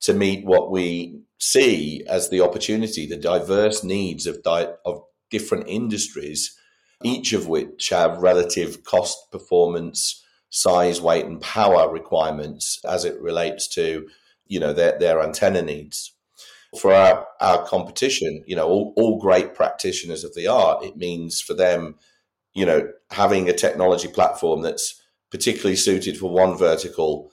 to 0.01 0.15
meet 0.15 0.43
what 0.43 0.71
we 0.71 1.21
see 1.37 2.03
as 2.07 2.29
the 2.29 2.41
opportunity, 2.41 3.05
the 3.05 3.17
diverse 3.17 3.83
needs 3.83 4.25
of, 4.25 4.41
di- 4.41 4.73
of 4.83 5.03
different 5.29 5.67
industries 5.67 6.57
each 7.03 7.33
of 7.33 7.47
which 7.47 7.89
have 7.89 8.17
relative 8.23 8.83
cost, 8.83 9.31
performance, 9.31 10.23
size, 10.57 10.99
weight, 10.99 11.25
and 11.25 11.39
power 11.39 11.91
requirements 11.91 12.79
as 12.83 13.05
it 13.05 13.21
relates 13.21 13.67
to, 13.67 14.07
you 14.47 14.59
know, 14.59 14.73
their, 14.73 14.97
their 14.97 15.21
antenna 15.21 15.61
needs. 15.61 16.15
For 16.79 16.91
our, 16.91 17.27
our 17.39 17.63
competition, 17.65 18.43
you 18.47 18.55
know, 18.55 18.67
all, 18.67 18.93
all 18.97 19.21
great 19.21 19.53
practitioners 19.53 20.23
of 20.23 20.33
the 20.33 20.47
art, 20.47 20.83
it 20.83 20.97
means 20.97 21.41
for 21.41 21.53
them, 21.53 21.95
you 22.53 22.65
know, 22.65 22.89
having 23.11 23.47
a 23.47 23.53
technology 23.53 24.07
platform 24.07 24.63
that's 24.63 24.99
particularly 25.29 25.75
suited 25.75 26.17
for 26.17 26.31
one 26.31 26.57
vertical, 26.57 27.31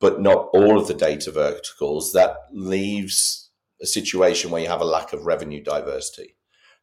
but 0.00 0.20
not 0.20 0.48
all 0.52 0.78
of 0.78 0.86
the 0.86 0.94
data 0.94 1.32
verticals, 1.32 2.12
that 2.12 2.36
leaves 2.52 3.50
a 3.82 3.86
situation 3.86 4.50
where 4.50 4.62
you 4.62 4.68
have 4.68 4.80
a 4.80 4.84
lack 4.84 5.12
of 5.12 5.26
revenue 5.26 5.62
diversity 5.62 6.36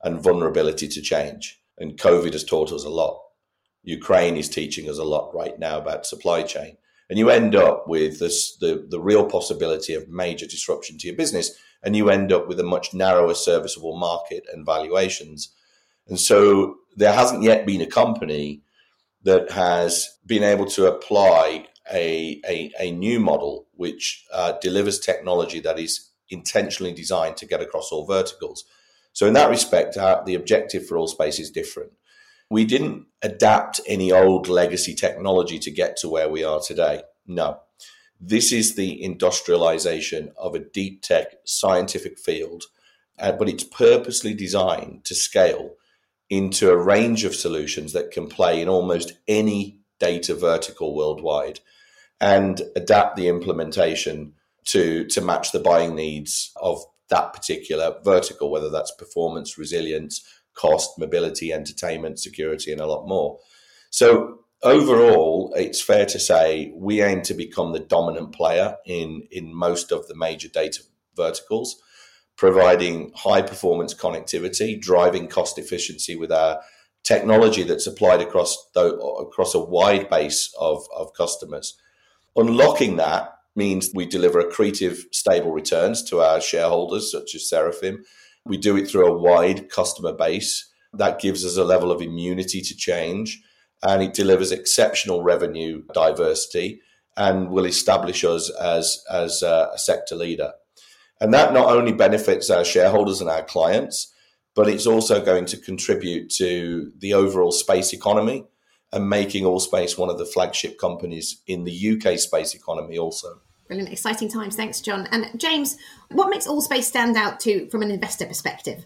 and 0.03 0.21
vulnerability 0.21 0.87
to 0.89 1.01
change. 1.01 1.61
And 1.77 1.97
COVID 1.97 2.33
has 2.33 2.43
taught 2.43 2.73
us 2.73 2.83
a 2.83 2.89
lot. 2.89 3.21
Ukraine 3.87 4.35
is 4.35 4.49
teaching 4.49 4.89
us 4.89 4.97
a 4.97 5.03
lot 5.05 5.33
right 5.33 5.57
now 5.57 5.77
about 5.77 6.05
supply 6.05 6.43
chain. 6.43 6.75
And 7.09 7.17
you 7.17 7.29
end 7.29 7.55
up 7.55 7.87
with 7.87 8.19
this, 8.19 8.57
the, 8.57 8.85
the 8.89 8.99
real 8.99 9.25
possibility 9.25 9.93
of 9.93 10.09
major 10.09 10.45
disruption 10.45 10.97
to 10.97 11.07
your 11.07 11.15
business. 11.15 11.57
And 11.81 11.95
you 11.95 12.09
end 12.09 12.33
up 12.33 12.49
with 12.49 12.59
a 12.59 12.63
much 12.63 12.93
narrower 12.93 13.33
serviceable 13.33 13.95
market 13.95 14.43
and 14.51 14.65
valuations. 14.65 15.53
And 16.05 16.19
so 16.19 16.75
there 16.97 17.13
hasn't 17.13 17.43
yet 17.43 17.65
been 17.65 17.79
a 17.79 17.87
company 17.87 18.61
that 19.23 19.51
has 19.51 20.17
been 20.25 20.43
able 20.43 20.65
to 20.65 20.87
apply 20.87 21.67
a, 21.89 22.41
a, 22.45 22.73
a 22.79 22.91
new 22.91 23.21
model 23.21 23.67
which 23.75 24.25
uh, 24.33 24.53
delivers 24.61 24.99
technology 24.99 25.61
that 25.61 25.79
is 25.79 26.09
intentionally 26.29 26.91
designed 26.91 27.37
to 27.37 27.45
get 27.45 27.61
across 27.61 27.89
all 27.93 28.05
verticals. 28.05 28.65
So 29.13 29.27
in 29.27 29.33
that 29.33 29.49
respect, 29.49 29.95
uh, 29.95 30.23
the 30.25 30.35
objective 30.35 30.85
for 30.85 30.97
all 30.97 31.07
space 31.07 31.39
is 31.39 31.49
different. 31.49 31.93
We 32.49 32.65
didn't 32.65 33.05
adapt 33.21 33.81
any 33.87 34.11
old 34.11 34.47
legacy 34.47 34.93
technology 34.93 35.59
to 35.59 35.71
get 35.71 35.97
to 35.97 36.09
where 36.09 36.29
we 36.29 36.43
are 36.43 36.59
today. 36.59 37.01
No. 37.25 37.59
This 38.19 38.51
is 38.51 38.75
the 38.75 39.03
industrialization 39.03 40.31
of 40.37 40.55
a 40.55 40.59
deep 40.59 41.01
tech 41.01 41.35
scientific 41.45 42.17
field, 42.17 42.65
uh, 43.19 43.33
but 43.33 43.49
it's 43.49 43.63
purposely 43.63 44.33
designed 44.33 45.05
to 45.05 45.13
scale 45.13 45.75
into 46.29 46.69
a 46.69 46.77
range 46.77 47.23
of 47.23 47.35
solutions 47.35 47.93
that 47.93 48.11
can 48.11 48.27
play 48.27 48.61
in 48.61 48.67
almost 48.67 49.13
any 49.27 49.79
data 49.99 50.33
vertical 50.35 50.95
worldwide 50.95 51.59
and 52.19 52.61
adapt 52.75 53.15
the 53.15 53.27
implementation 53.27 54.33
to, 54.65 55.05
to 55.05 55.21
match 55.21 55.51
the 55.51 55.59
buying 55.59 55.95
needs 55.95 56.51
of 56.57 56.83
that 57.09 57.33
particular 57.33 57.95
vertical, 58.03 58.51
whether 58.51 58.69
that's 58.69 58.91
performance, 58.91 59.57
resilience, 59.57 60.25
cost, 60.57 60.97
mobility, 60.97 61.53
entertainment, 61.53 62.19
security, 62.19 62.71
and 62.71 62.81
a 62.81 62.87
lot 62.87 63.07
more. 63.07 63.39
So 63.89 64.39
overall, 64.63 65.53
it's 65.55 65.81
fair 65.81 66.05
to 66.07 66.19
say 66.19 66.73
we 66.75 67.01
aim 67.01 67.21
to 67.23 67.33
become 67.33 67.73
the 67.73 67.79
dominant 67.79 68.33
player 68.33 68.75
in, 68.85 69.27
in 69.31 69.53
most 69.53 69.91
of 69.91 70.07
the 70.07 70.15
major 70.15 70.49
data 70.49 70.81
verticals, 71.15 71.81
providing 72.35 73.11
high 73.15 73.41
performance 73.41 73.93
connectivity, 73.93 74.79
driving 74.79 75.27
cost 75.27 75.57
efficiency 75.57 76.15
with 76.15 76.31
our 76.31 76.61
technology 77.03 77.63
that's 77.63 77.87
applied 77.87 78.21
across 78.21 78.69
the, 78.73 78.95
across 78.95 79.55
a 79.55 79.59
wide 79.59 80.09
base 80.09 80.53
of, 80.59 80.85
of 80.95 81.13
customers. 81.13 81.79
Unlocking 82.35 82.97
that 82.97 83.33
means 83.55 83.89
we 83.93 84.05
deliver 84.05 84.43
accretive, 84.43 84.99
stable 85.11 85.51
returns 85.51 86.03
to 86.03 86.21
our 86.21 86.39
shareholders, 86.39 87.11
such 87.11 87.33
as 87.33 87.49
Seraphim. 87.49 88.03
We 88.47 88.57
do 88.57 88.77
it 88.77 88.87
through 88.87 89.07
a 89.07 89.17
wide 89.17 89.69
customer 89.69 90.13
base 90.13 90.69
that 90.93 91.19
gives 91.19 91.45
us 91.45 91.57
a 91.57 91.63
level 91.63 91.91
of 91.91 92.01
immunity 92.01 92.61
to 92.61 92.75
change 92.75 93.41
and 93.83 94.01
it 94.01 94.13
delivers 94.13 94.51
exceptional 94.51 95.21
revenue 95.21 95.83
diversity 95.93 96.81
and 97.15 97.49
will 97.49 97.65
establish 97.65 98.23
us 98.23 98.49
as, 98.59 99.03
as 99.11 99.41
a 99.41 99.71
sector 99.75 100.15
leader. 100.15 100.53
And 101.19 101.33
that 101.33 101.53
not 101.53 101.75
only 101.75 101.91
benefits 101.91 102.49
our 102.49 102.63
shareholders 102.63 103.21
and 103.21 103.29
our 103.29 103.43
clients, 103.43 104.13
but 104.55 104.67
it's 104.67 104.87
also 104.87 105.23
going 105.23 105.45
to 105.45 105.57
contribute 105.57 106.29
to 106.31 106.91
the 106.97 107.13
overall 107.13 107.51
space 107.51 107.93
economy 107.93 108.45
and 108.91 109.09
making 109.09 109.43
Allspace 109.43 109.97
one 109.97 110.09
of 110.09 110.17
the 110.17 110.25
flagship 110.25 110.79
companies 110.79 111.41
in 111.47 111.63
the 111.63 111.91
UK 111.91 112.17
space 112.17 112.53
economy 112.53 112.97
also. 112.97 113.41
Brilliant, 113.67 113.91
exciting 113.91 114.29
times. 114.29 114.55
Thanks, 114.55 114.79
John. 114.81 115.07
And 115.11 115.39
James, 115.39 115.77
what 116.11 116.29
makes 116.29 116.47
Allspace 116.47 116.83
stand 116.83 117.17
out 117.17 117.39
to 117.41 117.69
from 117.69 117.81
an 117.81 117.91
investor 117.91 118.25
perspective? 118.25 118.85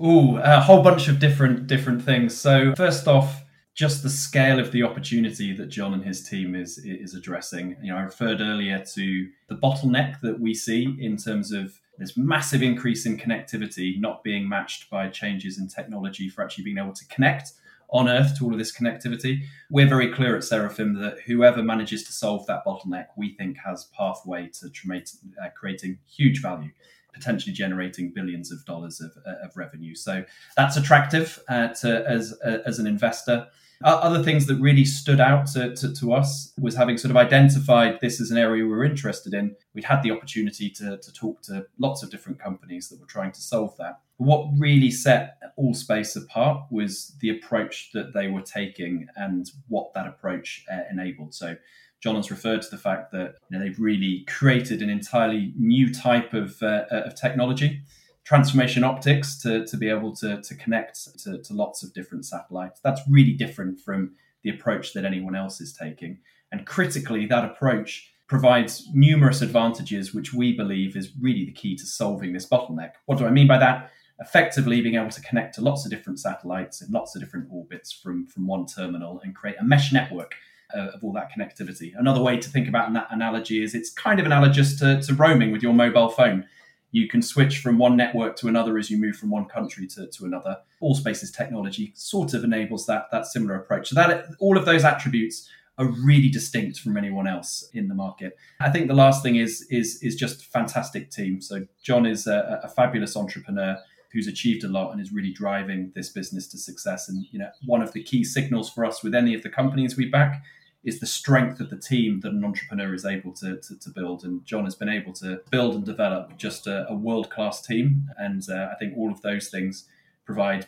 Oh, 0.00 0.36
a 0.38 0.60
whole 0.60 0.82
bunch 0.82 1.08
of 1.08 1.18
different 1.18 1.66
different 1.66 2.02
things. 2.02 2.36
So 2.36 2.74
first 2.76 3.06
off, 3.06 3.44
just 3.74 4.02
the 4.02 4.10
scale 4.10 4.58
of 4.58 4.72
the 4.72 4.82
opportunity 4.82 5.54
that 5.54 5.66
John 5.66 5.94
and 5.94 6.04
his 6.04 6.26
team 6.26 6.54
is 6.54 6.78
is 6.78 7.14
addressing. 7.14 7.76
You 7.82 7.92
know, 7.92 7.98
I 7.98 8.02
referred 8.02 8.40
earlier 8.40 8.82
to 8.94 9.28
the 9.48 9.54
bottleneck 9.54 10.20
that 10.20 10.40
we 10.40 10.54
see 10.54 10.96
in 10.98 11.16
terms 11.16 11.52
of 11.52 11.78
this 11.98 12.16
massive 12.16 12.62
increase 12.62 13.06
in 13.06 13.18
connectivity 13.18 14.00
not 14.00 14.24
being 14.24 14.48
matched 14.48 14.90
by 14.90 15.08
changes 15.08 15.58
in 15.58 15.68
technology 15.68 16.28
for 16.28 16.42
actually 16.42 16.64
being 16.64 16.78
able 16.78 16.94
to 16.94 17.06
connect 17.08 17.52
on 17.92 18.08
Earth 18.08 18.36
to 18.38 18.44
all 18.44 18.52
of 18.52 18.58
this 18.58 18.76
connectivity. 18.76 19.42
We're 19.70 19.88
very 19.88 20.12
clear 20.12 20.34
at 20.36 20.44
Seraphim 20.44 20.94
that 21.00 21.18
whoever 21.26 21.62
manages 21.62 22.04
to 22.04 22.12
solve 22.12 22.46
that 22.46 22.64
bottleneck, 22.64 23.06
we 23.16 23.34
think 23.34 23.58
has 23.64 23.90
pathway 23.96 24.48
to 24.60 24.66
uh, 24.66 25.48
creating 25.54 25.98
huge 26.06 26.40
value, 26.40 26.70
potentially 27.12 27.52
generating 27.52 28.12
billions 28.14 28.50
of 28.50 28.64
dollars 28.64 29.00
of, 29.00 29.12
uh, 29.26 29.44
of 29.44 29.56
revenue. 29.56 29.94
So 29.94 30.24
that's 30.56 30.76
attractive 30.76 31.38
uh, 31.48 31.68
to, 31.68 32.08
as 32.08 32.34
uh, 32.44 32.58
as 32.64 32.78
an 32.78 32.86
investor. 32.86 33.46
Other 33.84 34.22
things 34.22 34.46
that 34.46 34.56
really 34.56 34.84
stood 34.84 35.20
out 35.20 35.46
to, 35.48 35.74
to, 35.76 35.94
to, 35.94 36.12
us 36.12 36.52
was 36.58 36.76
having 36.76 36.98
sort 36.98 37.10
of 37.10 37.16
identified 37.16 37.98
this 38.00 38.20
as 38.20 38.30
an 38.30 38.38
area 38.38 38.64
we 38.64 38.70
were 38.70 38.84
interested 38.84 39.34
in. 39.34 39.56
We'd 39.74 39.84
had 39.84 40.02
the 40.02 40.10
opportunity 40.10 40.70
to, 40.70 40.98
to 40.98 41.12
talk 41.12 41.42
to 41.42 41.66
lots 41.78 42.02
of 42.02 42.10
different 42.10 42.38
companies 42.38 42.88
that 42.88 43.00
were 43.00 43.06
trying 43.06 43.32
to 43.32 43.40
solve 43.40 43.76
that. 43.78 44.00
What 44.16 44.48
really 44.56 44.90
set 44.90 45.38
Allspace 45.58 46.16
apart 46.16 46.64
was 46.70 47.16
the 47.20 47.30
approach 47.30 47.90
that 47.92 48.14
they 48.14 48.28
were 48.28 48.42
taking 48.42 49.06
and 49.16 49.50
what 49.68 49.92
that 49.94 50.06
approach 50.06 50.64
uh, 50.72 50.80
enabled. 50.90 51.34
So, 51.34 51.56
John 52.02 52.16
has 52.16 52.32
referred 52.32 52.62
to 52.62 52.70
the 52.70 52.78
fact 52.78 53.12
that 53.12 53.36
you 53.48 53.56
know, 53.56 53.64
they've 53.64 53.78
really 53.78 54.24
created 54.26 54.82
an 54.82 54.90
entirely 54.90 55.54
new 55.56 55.94
type 55.94 56.34
of, 56.34 56.60
uh, 56.60 56.86
of 56.90 57.14
technology 57.14 57.82
transformation 58.24 58.84
optics 58.84 59.40
to, 59.42 59.66
to 59.66 59.76
be 59.76 59.88
able 59.88 60.14
to, 60.16 60.40
to 60.42 60.54
connect 60.54 60.98
to, 61.22 61.42
to 61.42 61.54
lots 61.54 61.82
of 61.82 61.92
different 61.92 62.24
satellites. 62.24 62.80
That's 62.82 63.00
really 63.08 63.32
different 63.32 63.80
from 63.80 64.14
the 64.42 64.50
approach 64.50 64.92
that 64.94 65.04
anyone 65.04 65.34
else 65.34 65.60
is 65.60 65.72
taking. 65.72 66.18
And 66.50 66.66
critically, 66.66 67.26
that 67.26 67.44
approach 67.44 68.12
provides 68.28 68.88
numerous 68.94 69.42
advantages, 69.42 70.14
which 70.14 70.32
we 70.32 70.56
believe 70.56 70.96
is 70.96 71.12
really 71.20 71.44
the 71.44 71.52
key 71.52 71.76
to 71.76 71.84
solving 71.84 72.32
this 72.32 72.48
bottleneck. 72.48 72.92
What 73.06 73.18
do 73.18 73.26
I 73.26 73.30
mean 73.30 73.46
by 73.46 73.58
that? 73.58 73.90
Effectively, 74.20 74.80
being 74.80 74.94
able 74.94 75.10
to 75.10 75.20
connect 75.20 75.56
to 75.56 75.60
lots 75.60 75.84
of 75.84 75.90
different 75.90 76.20
satellites 76.20 76.80
in 76.80 76.90
lots 76.92 77.14
of 77.14 77.22
different 77.22 77.48
orbits 77.50 77.92
from, 77.92 78.26
from 78.26 78.46
one 78.46 78.66
terminal 78.66 79.20
and 79.24 79.34
create 79.34 79.56
a 79.60 79.64
mesh 79.64 79.92
network 79.92 80.34
uh, 80.74 80.88
of 80.94 81.02
all 81.02 81.12
that 81.12 81.30
connectivity. 81.36 81.92
Another 81.98 82.22
way 82.22 82.38
to 82.38 82.48
think 82.48 82.68
about 82.68 82.92
that 82.92 83.08
analogy 83.10 83.62
is 83.62 83.74
it's 83.74 83.92
kind 83.92 84.20
of 84.20 84.26
analogous 84.26 84.78
to, 84.78 85.02
to 85.02 85.14
roaming 85.14 85.50
with 85.50 85.62
your 85.62 85.74
mobile 85.74 86.08
phone 86.08 86.46
you 86.92 87.08
can 87.08 87.22
switch 87.22 87.58
from 87.58 87.78
one 87.78 87.96
network 87.96 88.36
to 88.36 88.48
another 88.48 88.78
as 88.78 88.90
you 88.90 88.98
move 88.98 89.16
from 89.16 89.30
one 89.30 89.46
country 89.46 89.86
to, 89.88 90.06
to 90.06 90.24
another. 90.26 90.58
All 90.80 90.94
Spaces 90.94 91.32
technology 91.32 91.92
sort 91.96 92.34
of 92.34 92.44
enables 92.44 92.86
that 92.86 93.10
that 93.10 93.26
similar 93.26 93.56
approach. 93.56 93.88
So 93.88 93.94
that 93.96 94.26
all 94.38 94.56
of 94.56 94.66
those 94.66 94.84
attributes 94.84 95.48
are 95.78 95.86
really 95.86 96.28
distinct 96.28 96.78
from 96.78 96.96
anyone 96.98 97.26
else 97.26 97.68
in 97.72 97.88
the 97.88 97.94
market. 97.94 98.36
I 98.60 98.70
think 98.70 98.88
the 98.88 98.94
last 98.94 99.22
thing 99.22 99.36
is 99.36 99.66
is 99.70 100.02
is 100.02 100.14
just 100.14 100.44
fantastic 100.44 101.10
team. 101.10 101.40
So 101.40 101.66
John 101.82 102.06
is 102.06 102.26
a, 102.26 102.60
a 102.62 102.68
fabulous 102.68 103.16
entrepreneur 103.16 103.78
who's 104.12 104.26
achieved 104.26 104.62
a 104.62 104.68
lot 104.68 104.92
and 104.92 105.00
is 105.00 105.12
really 105.12 105.32
driving 105.32 105.90
this 105.94 106.10
business 106.10 106.46
to 106.48 106.58
success. 106.58 107.08
And 107.08 107.24
you 107.30 107.38
know, 107.38 107.48
one 107.64 107.82
of 107.82 107.92
the 107.92 108.02
key 108.02 108.22
signals 108.22 108.70
for 108.70 108.84
us 108.84 109.02
with 109.02 109.14
any 109.14 109.34
of 109.34 109.42
the 109.42 109.48
companies 109.48 109.96
we 109.96 110.10
back 110.10 110.42
is 110.84 110.98
the 110.98 111.06
strength 111.06 111.60
of 111.60 111.70
the 111.70 111.76
team 111.76 112.20
that 112.20 112.32
an 112.32 112.44
entrepreneur 112.44 112.92
is 112.92 113.04
able 113.04 113.32
to, 113.32 113.56
to, 113.58 113.78
to 113.78 113.90
build. 113.90 114.24
And 114.24 114.44
John 114.44 114.64
has 114.64 114.74
been 114.74 114.88
able 114.88 115.12
to 115.14 115.40
build 115.50 115.74
and 115.74 115.84
develop 115.84 116.36
just 116.36 116.66
a, 116.66 116.88
a 116.88 116.94
world 116.94 117.30
class 117.30 117.62
team. 117.62 118.10
And 118.18 118.42
uh, 118.50 118.68
I 118.72 118.74
think 118.76 118.96
all 118.96 119.12
of 119.12 119.22
those 119.22 119.48
things 119.48 119.86
provide 120.24 120.66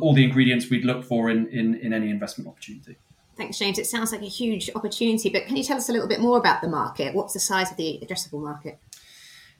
all 0.00 0.14
the 0.14 0.24
ingredients 0.24 0.70
we'd 0.70 0.84
look 0.84 1.04
for 1.04 1.30
in, 1.30 1.48
in, 1.48 1.74
in 1.76 1.92
any 1.92 2.10
investment 2.10 2.48
opportunity. 2.48 2.96
Thanks, 3.36 3.58
James. 3.58 3.78
It 3.78 3.86
sounds 3.86 4.12
like 4.12 4.22
a 4.22 4.26
huge 4.26 4.70
opportunity, 4.74 5.28
but 5.28 5.46
can 5.46 5.56
you 5.56 5.64
tell 5.64 5.76
us 5.76 5.88
a 5.88 5.92
little 5.92 6.08
bit 6.08 6.20
more 6.20 6.38
about 6.38 6.62
the 6.62 6.68
market? 6.68 7.14
What's 7.14 7.34
the 7.34 7.40
size 7.40 7.70
of 7.70 7.76
the 7.76 8.00
addressable 8.02 8.42
market? 8.42 8.78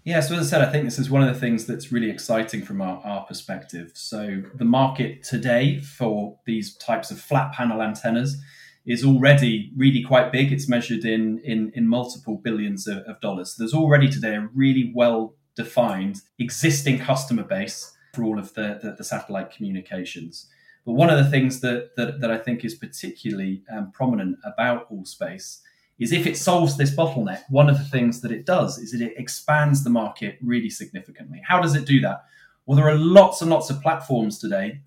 Yeah, 0.03 0.21
so 0.21 0.37
as 0.37 0.47
I 0.47 0.51
said, 0.51 0.67
I 0.67 0.71
think 0.71 0.85
this 0.85 1.01
is 1.01 1.11
one 1.11 1.23
of 1.23 1.35
the 1.35 1.39
things 1.39 1.67
that's 1.67 1.91
really 1.91 2.09
exciting 2.09 2.63
from 2.63 2.81
our, 2.81 3.03
our 3.05 3.25
perspective. 3.25 3.91
So, 3.95 4.45
the 4.55 4.65
market 4.65 5.25
today 5.25 5.81
for 5.81 6.39
these 6.45 6.77
types 6.77 7.11
of 7.11 7.21
flat 7.21 7.53
panel 7.53 7.83
antennas 7.83 8.41
is 8.87 9.05
already 9.05 9.73
really 9.77 10.03
quite 10.03 10.31
big. 10.33 10.53
It's 10.53 10.69
measured 10.69 11.05
in 11.05 11.41
in, 11.41 11.73
in 11.75 11.89
multiple 11.89 12.37
billions 12.37 12.87
of, 12.87 12.99
of 12.99 13.21
dollars. 13.21 13.53
So 13.53 13.63
there's 13.63 13.75
already 13.75 14.09
today 14.09 14.37
a 14.37 14.49
really 14.55 14.93
well 14.95 15.35
defined 15.57 16.21
existing 16.39 16.99
customer 16.99 17.43
base 17.43 17.93
for 18.15 18.25
all 18.25 18.39
of 18.39 18.55
the, 18.55 18.79
the, 18.83 18.95
the 18.97 19.05
satellite 19.05 19.51
communications. 19.51 20.47
But 20.85 20.93
one 20.93 21.11
of 21.11 21.23
the 21.23 21.31
things 21.31 21.61
that, 21.61 21.97
that, 21.97 22.21
that 22.21 22.31
I 22.31 22.39
think 22.39 22.65
is 22.65 22.75
particularly 22.75 23.63
um, 23.71 23.91
prominent 23.91 24.39
about 24.45 24.91
Allspace 24.93 25.61
is 25.99 26.13
if 26.13 26.27
it 26.27 26.37
solves 26.37 26.77
this 26.77 26.95
bottleneck, 26.95 27.43
one 27.49 27.69
of 27.69 27.79
the 27.79 27.85
things 27.85 28.21
that 28.21 28.31
it 28.31 28.47
does 28.47 28.79
is 28.79 28.93
that 28.93 29.01
it 29.01 29.15
expands 29.17 29.83
the 29.83 29.91
market 29.91 30.39
really 30.43 30.71
significantly. 30.71 31.43
How 31.45 31.61
does 31.61 31.75
it 31.75 31.87
do 31.87 32.01
that? 32.03 32.25
Well, 32.67 32.77
there 32.77 32.89
are 32.89 32.97
lots 32.97 33.41
and 33.41 33.51
lots 33.51 33.71
of 33.71 33.83
platforms 33.83 34.39
today 34.39 34.81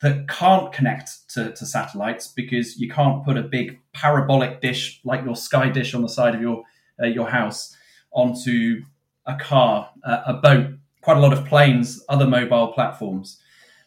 that 0.00 0.28
can't 0.28 0.72
connect 0.72 1.28
to, 1.30 1.52
to 1.52 1.64
satellites 1.66 2.28
because 2.28 2.78
you 2.78 2.88
can't 2.90 3.24
put 3.24 3.36
a 3.36 3.42
big 3.42 3.80
parabolic 3.92 4.60
dish 4.60 5.00
like 5.04 5.24
your 5.24 5.36
Sky 5.36 5.68
dish 5.68 5.94
on 5.94 6.02
the 6.02 6.08
side 6.08 6.34
of 6.34 6.40
your 6.40 6.62
uh, 7.02 7.06
your 7.06 7.28
house 7.28 7.76
onto 8.12 8.82
a 9.26 9.34
car, 9.36 9.90
uh, 10.04 10.22
a 10.26 10.34
boat, 10.34 10.70
quite 11.00 11.16
a 11.16 11.20
lot 11.20 11.32
of 11.32 11.44
planes, 11.46 12.04
other 12.08 12.26
mobile 12.26 12.68
platforms. 12.68 13.40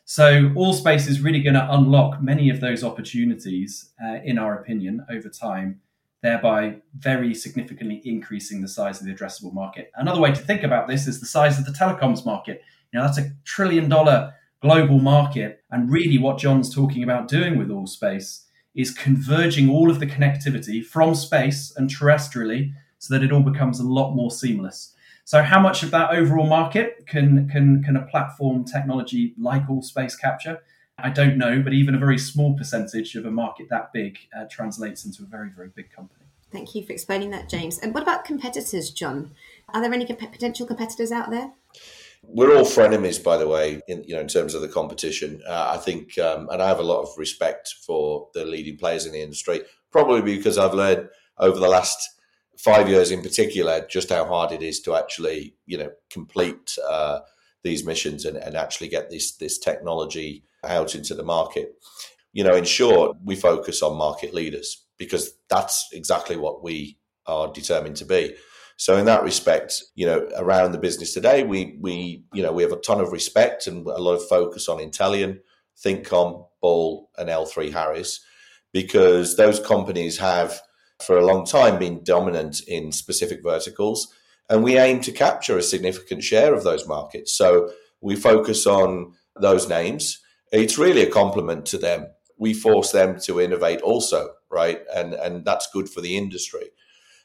So 0.06 0.52
all 0.56 0.74
space 0.74 1.08
is 1.08 1.22
really 1.22 1.42
going 1.42 1.56
to 1.56 1.68
unlock 1.74 2.22
many 2.22 2.50
of 2.50 2.62
those 2.62 2.84
opportunities, 2.84 3.92
uh, 4.04 4.20
in 4.24 4.38
our 4.38 4.56
opinion, 4.56 5.06
over 5.10 5.30
time, 5.30 5.82
thereby 6.22 6.78
very 6.98 7.34
significantly 7.34 8.02
increasing 8.06 8.62
the 8.62 8.68
size 8.68 9.00
of 9.00 9.06
the 9.06 9.14
addressable 9.14 9.54
market. 9.54 9.92
Another 9.96 10.22
way 10.22 10.32
to 10.32 10.42
think 10.42 10.64
about 10.64 10.88
this 10.88 11.08
is 11.08 11.20
the 11.20 11.26
size 11.26 11.60
of 11.60 11.66
the 11.66 11.72
telecoms 11.72 12.26
market. 12.26 12.62
You 12.92 13.00
know, 13.00 13.06
that's 13.06 13.18
a 13.18 13.32
trillion 13.44 13.90
dollar 13.90 14.34
global 14.62 15.00
market. 15.00 15.64
And 15.72 15.92
really 15.92 16.18
what 16.18 16.38
John's 16.38 16.74
talking 16.74 17.04
about 17.04 17.28
doing 17.28 17.58
with 17.58 17.70
all 17.70 17.88
space 17.88 18.46
is 18.76 18.92
converging 18.92 19.70
all 19.70 19.90
of 19.90 20.00
the 20.00 20.06
connectivity 20.06 20.84
from 20.86 21.16
space 21.16 21.74
and 21.76 21.90
terrestrially 21.90 22.72
so 23.00 23.14
that 23.14 23.24
it 23.24 23.32
all 23.32 23.42
becomes 23.42 23.80
a 23.80 23.88
lot 23.88 24.14
more 24.14 24.32
seamless. 24.32 24.94
So, 25.26 25.44
how 25.44 25.60
much 25.60 25.84
of 25.84 25.92
that 25.92 26.12
overall 26.12 26.48
market 26.48 27.06
can 27.06 27.50
can 27.50 27.84
can 27.84 27.98
a 27.98 28.06
platform 28.06 28.64
technology 28.64 29.34
like 29.38 29.70
all 29.70 29.82
space 29.82 30.16
capture? 30.16 30.60
I 30.98 31.10
don't 31.10 31.38
know, 31.38 31.62
but 31.62 31.74
even 31.74 31.96
a 31.96 32.00
very 32.00 32.18
small 32.18 32.58
percentage 32.58 33.14
of 33.16 33.26
a 33.26 33.32
market 33.32 33.68
that 33.70 33.92
big 33.94 34.18
uh, 34.36 34.46
translates 34.50 35.06
into 35.06 35.24
a 35.24 35.26
very 35.26 35.50
very 35.50 35.70
big 35.76 35.92
company. 35.92 36.24
Thank 36.50 36.76
you 36.76 36.86
for 36.86 36.94
explaining 36.94 37.32
that, 37.32 37.50
James. 37.50 37.78
And 37.78 37.94
what 37.94 38.04
about 38.04 38.24
competitors, 38.24 38.90
John? 38.90 39.32
Are 39.74 39.82
there 39.82 39.94
any 39.94 40.06
comp- 40.06 40.32
potential 40.32 40.66
competitors 40.66 41.12
out 41.12 41.30
there? 41.30 41.52
We're 42.24 42.56
all 42.56 42.66
frenemies, 42.66 43.24
by 43.24 43.38
the 43.38 43.48
way, 43.48 43.82
in 43.88 44.04
you 44.04 44.16
know 44.16 44.22
in 44.22 44.28
terms 44.28 44.54
of 44.54 44.62
the 44.62 44.68
competition. 44.68 45.42
Uh, 45.48 45.72
I 45.76 45.78
think, 45.78 46.18
um, 46.20 46.50
and 46.50 46.62
I 46.62 46.68
have 46.68 46.80
a 46.80 46.84
lot 46.84 47.02
of 47.02 47.10
respect 47.18 47.76
for 47.86 48.30
the 48.34 48.46
leading 48.46 48.78
players 48.78 49.06
in 49.06 49.14
the 49.14 49.22
industry, 49.22 49.62
probably 49.92 50.22
because 50.22 50.58
I've 50.58 50.74
learned 50.74 51.10
over 51.38 51.60
the 51.60 51.70
last 51.70 52.10
five 52.58 52.90
years 52.90 53.12
in 53.12 53.22
particular 53.22 53.86
just 53.88 54.10
how 54.10 54.26
hard 54.26 54.52
it 54.52 54.64
is 54.64 54.82
to 54.82 54.96
actually 54.96 55.56
you 55.66 55.78
know 55.78 55.92
complete 56.10 56.78
uh, 56.90 57.20
these 57.64 57.86
missions 57.86 58.26
and, 58.26 58.38
and 58.38 58.56
actually 58.56 58.88
get 58.88 59.10
this 59.10 59.36
this 59.38 59.58
technology 59.58 60.44
out 60.64 60.96
into 60.96 61.14
the 61.14 61.24
market 61.24 61.76
you 62.34 62.44
know 62.44 62.56
in 62.56 62.64
short 62.64 63.16
we 63.24 63.36
focus 63.36 63.82
on 63.84 63.96
market 63.98 64.34
leaders 64.34 64.86
because 64.98 65.34
that's 65.50 65.88
exactly 65.94 66.36
what 66.36 66.64
we 66.64 66.98
are 67.28 67.52
determined 67.54 67.96
to 67.96 68.06
be 68.06 68.34
so 68.78 68.96
in 68.96 69.06
that 69.06 69.24
respect 69.24 69.84
you 69.96 70.06
know 70.06 70.30
around 70.38 70.72
the 70.72 70.78
business 70.78 71.14
today 71.14 71.44
we 71.44 71.78
we 71.82 72.24
you 72.34 72.42
know 72.42 72.54
we 72.54 72.64
have 72.64 72.72
a 72.72 72.78
ton 72.78 73.02
of 73.02 73.12
respect 73.12 73.68
and 73.68 73.86
a 73.86 74.02
lot 74.02 74.14
of 74.14 74.28
focus 74.28 74.70
on 74.70 74.78
Intellian 74.80 75.40
ThinKom 75.84 76.48
Ball 76.62 77.10
and 77.18 77.30
L3 77.30 77.72
Harris 77.72 78.22
because 78.74 79.38
those 79.38 79.60
companies 79.60 80.18
have 80.18 80.62
for 81.02 81.18
a 81.18 81.26
long 81.26 81.46
time 81.46 81.78
been 81.78 82.04
dominant 82.04 82.62
in 82.68 82.92
specific 82.92 83.44
verticals, 83.44 84.14
and 84.50 84.64
we 84.64 84.78
aim 84.78 85.02
to 85.02 85.12
capture 85.12 85.58
a 85.58 85.64
significant 85.64 86.24
share 86.24 86.54
of 86.54 86.64
those 86.64 86.88
markets. 86.88 87.34
So 87.34 87.72
we 88.02 88.16
focus 88.16 88.66
on 88.66 89.14
those 89.40 89.70
names. 89.70 90.20
It's 90.52 90.78
really 90.78 91.02
a 91.02 91.12
compliment 91.12 91.66
to 91.68 91.78
them. 91.78 92.08
We 92.40 92.54
force 92.54 92.92
them 92.92 93.20
to 93.22 93.42
innovate 93.42 93.82
also, 93.82 94.32
right? 94.50 94.82
And 94.96 95.14
and 95.14 95.46
that's 95.46 95.70
good 95.72 95.90
for 95.90 96.02
the 96.02 96.18
industry 96.18 96.70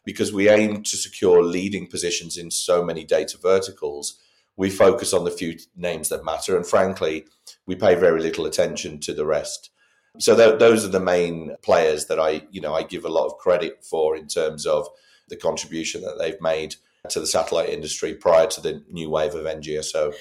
because 0.05 0.33
we 0.33 0.49
aim 0.49 0.83
to 0.83 0.97
secure 0.97 1.43
leading 1.43 1.87
positions 1.87 2.37
in 2.37 2.51
so 2.51 2.85
many 2.85 3.05
data 3.05 3.39
verticals. 3.41 4.19
We 4.57 4.71
focus 4.71 5.13
on 5.13 5.25
the 5.25 5.31
few 5.31 5.59
names 5.77 6.09
that 6.09 6.25
matter, 6.25 6.57
and 6.57 6.67
frankly, 6.67 7.27
we 7.67 7.75
pay 7.75 7.95
very 7.95 8.21
little 8.21 8.47
attention 8.47 9.01
to 9.01 9.15
the 9.15 9.25
rest. 9.25 9.71
So 10.19 10.37
th- 10.37 10.59
those 10.59 10.85
are 10.85 10.89
the 10.89 11.01
main 11.01 11.57
players 11.63 12.07
that 12.07 12.21
I, 12.21 12.43
you 12.51 12.61
know, 12.61 12.75
I 12.75 12.83
give 12.83 13.05
a 13.05 13.09
lot 13.09 13.27
of 13.27 13.39
credit 13.39 13.83
for 13.83 14.15
in 14.15 14.27
terms 14.27 14.67
of 14.67 14.87
the 15.29 15.37
contribution 15.37 16.03
that 16.03 16.19
they've 16.19 16.41
made 16.41 16.77
to 17.09 17.21
the 17.21 17.27
satellite 17.27 17.71
industry 17.71 18.15
prior 18.15 18.47
to 18.49 18.61
the 18.61 18.83
new 18.91 19.09
wave 19.09 19.35
of 19.35 19.47
NGSO. 19.47 20.15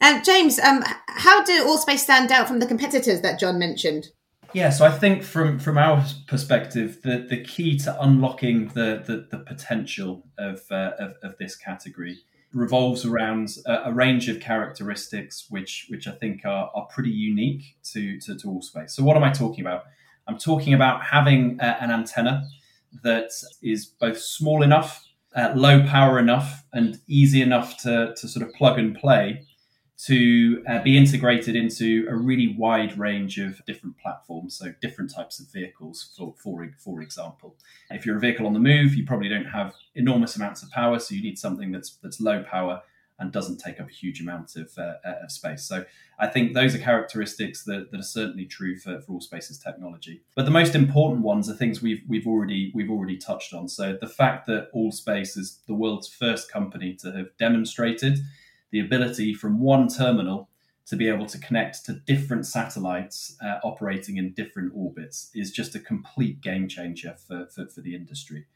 And 0.00 0.24
James, 0.24 0.58
um, 0.58 0.82
how 1.08 1.42
do 1.42 1.64
Allspace 1.64 1.98
stand 1.98 2.32
out 2.32 2.48
from 2.48 2.58
the 2.58 2.66
competitors 2.66 3.20
that 3.22 3.38
John 3.38 3.58
mentioned? 3.58 4.08
Yeah, 4.52 4.70
so 4.70 4.84
I 4.84 4.90
think 4.90 5.22
from 5.22 5.58
from 5.58 5.78
our 5.78 6.04
perspective, 6.26 7.02
the, 7.02 7.18
the 7.18 7.42
key 7.42 7.78
to 7.78 8.02
unlocking 8.02 8.68
the 8.68 9.02
the, 9.04 9.26
the 9.30 9.44
potential 9.44 10.24
of, 10.38 10.62
uh, 10.70 10.92
of, 10.98 11.14
of 11.22 11.38
this 11.38 11.56
category 11.56 12.18
revolves 12.52 13.04
around 13.04 13.48
a, 13.66 13.84
a, 13.84 13.92
range 13.92 14.28
of 14.28 14.40
characteristics 14.40 15.46
which 15.50 15.86
which 15.88 16.08
I 16.08 16.12
think 16.12 16.44
are, 16.44 16.68
are 16.74 16.86
pretty 16.86 17.10
unique 17.10 17.76
to, 17.92 18.18
to, 18.20 18.36
to 18.36 18.46
Allspace. 18.48 18.90
So 18.90 19.04
what 19.04 19.16
am 19.16 19.22
I 19.22 19.30
talking 19.30 19.60
about? 19.60 19.84
I'm 20.26 20.38
talking 20.38 20.74
about 20.74 21.04
having 21.04 21.58
a, 21.60 21.80
an 21.80 21.92
antenna 21.92 22.48
that 23.04 23.30
is 23.62 23.86
both 23.86 24.18
small 24.18 24.64
enough, 24.64 25.06
uh, 25.36 25.52
low 25.54 25.86
power 25.86 26.18
enough, 26.18 26.64
and 26.72 26.98
easy 27.06 27.40
enough 27.40 27.76
to, 27.82 28.14
to 28.16 28.28
sort 28.28 28.46
of 28.46 28.52
plug 28.54 28.80
and 28.80 28.96
play 28.96 29.46
to 30.06 30.64
uh, 30.66 30.82
be 30.82 30.96
integrated 30.96 31.54
into 31.54 32.06
a 32.08 32.14
really 32.14 32.54
wide 32.56 32.96
range 32.98 33.38
of 33.38 33.62
different 33.66 33.98
platforms, 33.98 34.56
so 34.56 34.72
different 34.80 35.12
types 35.14 35.38
of 35.40 35.52
vehicles, 35.52 36.14
for, 36.16 36.34
for, 36.38 36.66
for 36.78 37.02
example. 37.02 37.54
If 37.90 38.06
you're 38.06 38.16
a 38.16 38.20
vehicle 38.20 38.46
on 38.46 38.54
the 38.54 38.60
move, 38.60 38.94
you 38.94 39.04
probably 39.04 39.28
don't 39.28 39.46
have 39.46 39.74
enormous 39.94 40.36
amounts 40.36 40.62
of 40.62 40.70
power, 40.70 40.98
so 40.98 41.14
you 41.14 41.22
need 41.22 41.38
something 41.38 41.70
that's, 41.70 41.96
that's 42.02 42.18
low 42.18 42.42
power 42.42 42.82
and 43.18 43.30
doesn't 43.30 43.58
take 43.58 43.78
up 43.78 43.90
a 43.90 43.92
huge 43.92 44.22
amount 44.22 44.56
of, 44.56 44.72
uh, 44.78 44.94
uh 45.04 45.24
of 45.24 45.30
space. 45.30 45.64
So 45.64 45.84
I 46.18 46.26
think 46.28 46.54
those 46.54 46.74
are 46.74 46.78
characteristics 46.78 47.64
that, 47.64 47.90
that 47.90 48.00
are 48.00 48.02
certainly 48.02 48.46
true 48.46 48.78
for, 48.78 49.02
for 49.02 49.12
all 49.12 49.20
spaces 49.20 49.58
technology. 49.58 50.22
But 50.34 50.46
the 50.46 50.50
most 50.50 50.74
important 50.74 51.22
ones 51.22 51.50
are 51.50 51.54
things 51.54 51.82
we've 51.82 52.02
we've 52.08 52.26
already 52.26 52.72
we've 52.74 52.90
already 52.90 53.18
touched 53.18 53.52
on. 53.52 53.68
So 53.68 53.98
the 54.00 54.08
fact 54.08 54.46
that 54.46 54.72
Allspace 54.74 55.36
is 55.36 55.58
the 55.66 55.74
world's 55.74 56.08
first 56.08 56.50
company 56.50 56.94
to 57.02 57.12
have 57.12 57.36
demonstrated 57.38 58.20
the 58.70 58.80
ability 58.80 59.34
from 59.34 59.60
one 59.60 59.88
terminal 59.88 60.48
to 60.86 60.96
be 60.96 61.08
able 61.08 61.26
to 61.26 61.38
connect 61.38 61.84
to 61.86 61.92
different 61.92 62.44
satellites 62.46 63.36
uh, 63.40 63.60
operating 63.62 64.16
in 64.16 64.32
different 64.32 64.72
orbits 64.74 65.30
is 65.34 65.52
just 65.52 65.74
a 65.76 65.78
complete 65.78 66.40
game 66.40 66.66
changer 66.66 67.14
for, 67.26 67.46
for, 67.46 67.66
for, 67.66 67.80
the 67.80 67.94
industry. 67.94 68.46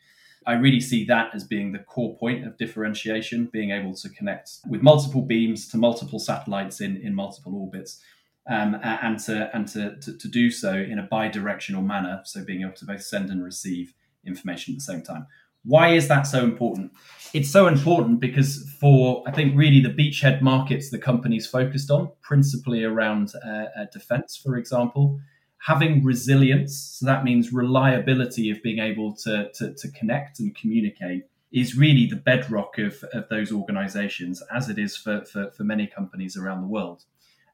I 0.44 0.54
really 0.54 0.80
see 0.80 1.04
that 1.04 1.32
as 1.32 1.44
being 1.44 1.70
the 1.70 1.78
core 1.78 2.16
point 2.16 2.44
of 2.44 2.58
differentiation, 2.58 3.46
being 3.52 3.70
able 3.70 3.94
to 3.94 4.08
connect 4.08 4.50
with 4.68 4.82
multiple 4.82 5.22
beams 5.22 5.68
to 5.68 5.76
multiple 5.76 6.18
satellites 6.18 6.80
in, 6.80 6.96
in 6.96 7.14
multiple 7.14 7.54
orbits. 7.54 8.00
Um, 8.46 8.78
and 8.82 9.18
to 9.20 9.48
and 9.56 9.66
to, 9.68 9.96
to, 10.00 10.18
to 10.18 10.28
do 10.28 10.50
so 10.50 10.74
in 10.74 10.98
a 10.98 11.04
bi-directional 11.04 11.80
manner, 11.80 12.20
so 12.24 12.44
being 12.44 12.60
able 12.60 12.74
to 12.74 12.84
both 12.84 13.02
send 13.02 13.30
and 13.30 13.42
receive 13.42 13.94
information 14.26 14.74
at 14.74 14.80
the 14.80 14.84
same 14.84 15.00
time. 15.00 15.28
Why 15.64 15.94
is 15.94 16.08
that 16.08 16.22
so 16.22 16.44
important? 16.44 16.92
It's 17.32 17.50
so 17.50 17.66
important 17.66 18.20
because 18.20 18.70
for 18.78 19.24
I 19.26 19.32
think 19.32 19.56
really 19.56 19.80
the 19.80 19.88
beachhead 19.88 20.40
markets 20.40 20.90
the 20.90 20.98
company's 20.98 21.46
focused 21.46 21.90
on, 21.90 22.10
principally 22.22 22.84
around 22.84 23.32
uh, 23.44 23.48
uh, 23.48 23.86
defense, 23.92 24.36
for 24.36 24.56
example, 24.56 25.18
having 25.58 26.04
resilience. 26.04 26.98
So 26.98 27.06
that 27.06 27.24
means 27.24 27.52
reliability 27.52 28.50
of 28.50 28.62
being 28.62 28.78
able 28.78 29.16
to, 29.24 29.50
to, 29.54 29.74
to 29.74 29.90
connect 29.92 30.38
and 30.38 30.54
communicate 30.54 31.24
is 31.52 31.76
really 31.76 32.06
the 32.06 32.16
bedrock 32.16 32.78
of, 32.78 33.02
of 33.12 33.28
those 33.30 33.50
organizations, 33.50 34.42
as 34.54 34.68
it 34.68 34.78
is 34.78 34.96
for, 34.96 35.24
for, 35.24 35.50
for 35.52 35.64
many 35.64 35.86
companies 35.86 36.36
around 36.36 36.60
the 36.60 36.68
world. 36.68 37.04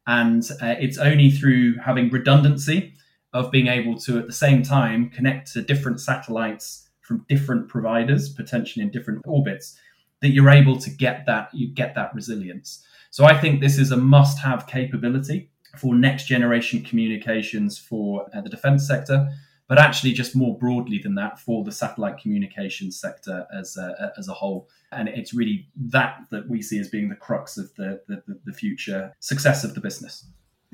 And 0.06 0.42
uh, 0.60 0.74
it's 0.80 0.98
only 0.98 1.30
through 1.30 1.76
having 1.76 2.10
redundancy 2.10 2.94
of 3.32 3.50
being 3.50 3.68
able 3.68 3.96
to, 4.00 4.18
at 4.18 4.26
the 4.26 4.32
same 4.32 4.62
time, 4.62 5.10
connect 5.10 5.52
to 5.52 5.62
different 5.62 6.00
satellites 6.00 6.89
from 7.10 7.26
different 7.28 7.68
providers, 7.68 8.28
potentially 8.28 8.84
in 8.84 8.90
different 8.92 9.20
orbits, 9.26 9.76
that 10.20 10.28
you're 10.28 10.48
able 10.48 10.78
to 10.78 10.90
get 10.90 11.26
that 11.26 11.52
you 11.52 11.66
get 11.66 11.96
that 11.96 12.14
resilience. 12.14 12.86
So 13.10 13.24
I 13.24 13.36
think 13.36 13.60
this 13.60 13.78
is 13.80 13.90
a 13.90 13.96
must-have 13.96 14.68
capability 14.68 15.50
for 15.76 15.96
next 15.96 16.28
generation 16.28 16.84
communications 16.84 17.76
for 17.78 18.28
uh, 18.32 18.40
the 18.42 18.48
defense 18.48 18.86
sector, 18.86 19.28
but 19.66 19.76
actually 19.76 20.12
just 20.12 20.36
more 20.36 20.56
broadly 20.56 21.00
than 21.02 21.16
that 21.16 21.40
for 21.40 21.64
the 21.64 21.72
satellite 21.72 22.18
communications 22.22 23.00
sector 23.00 23.44
as 23.52 23.76
a, 23.76 24.12
as 24.16 24.28
a 24.28 24.32
whole. 24.32 24.68
And 24.92 25.08
it's 25.08 25.34
really 25.34 25.66
that 25.76 26.20
that 26.30 26.48
we 26.48 26.62
see 26.62 26.78
as 26.78 26.88
being 26.88 27.08
the 27.08 27.16
crux 27.16 27.58
of 27.58 27.74
the, 27.74 28.00
the, 28.06 28.22
the 28.44 28.52
future 28.52 29.12
success 29.18 29.64
of 29.64 29.74
the 29.74 29.80
business. 29.80 30.24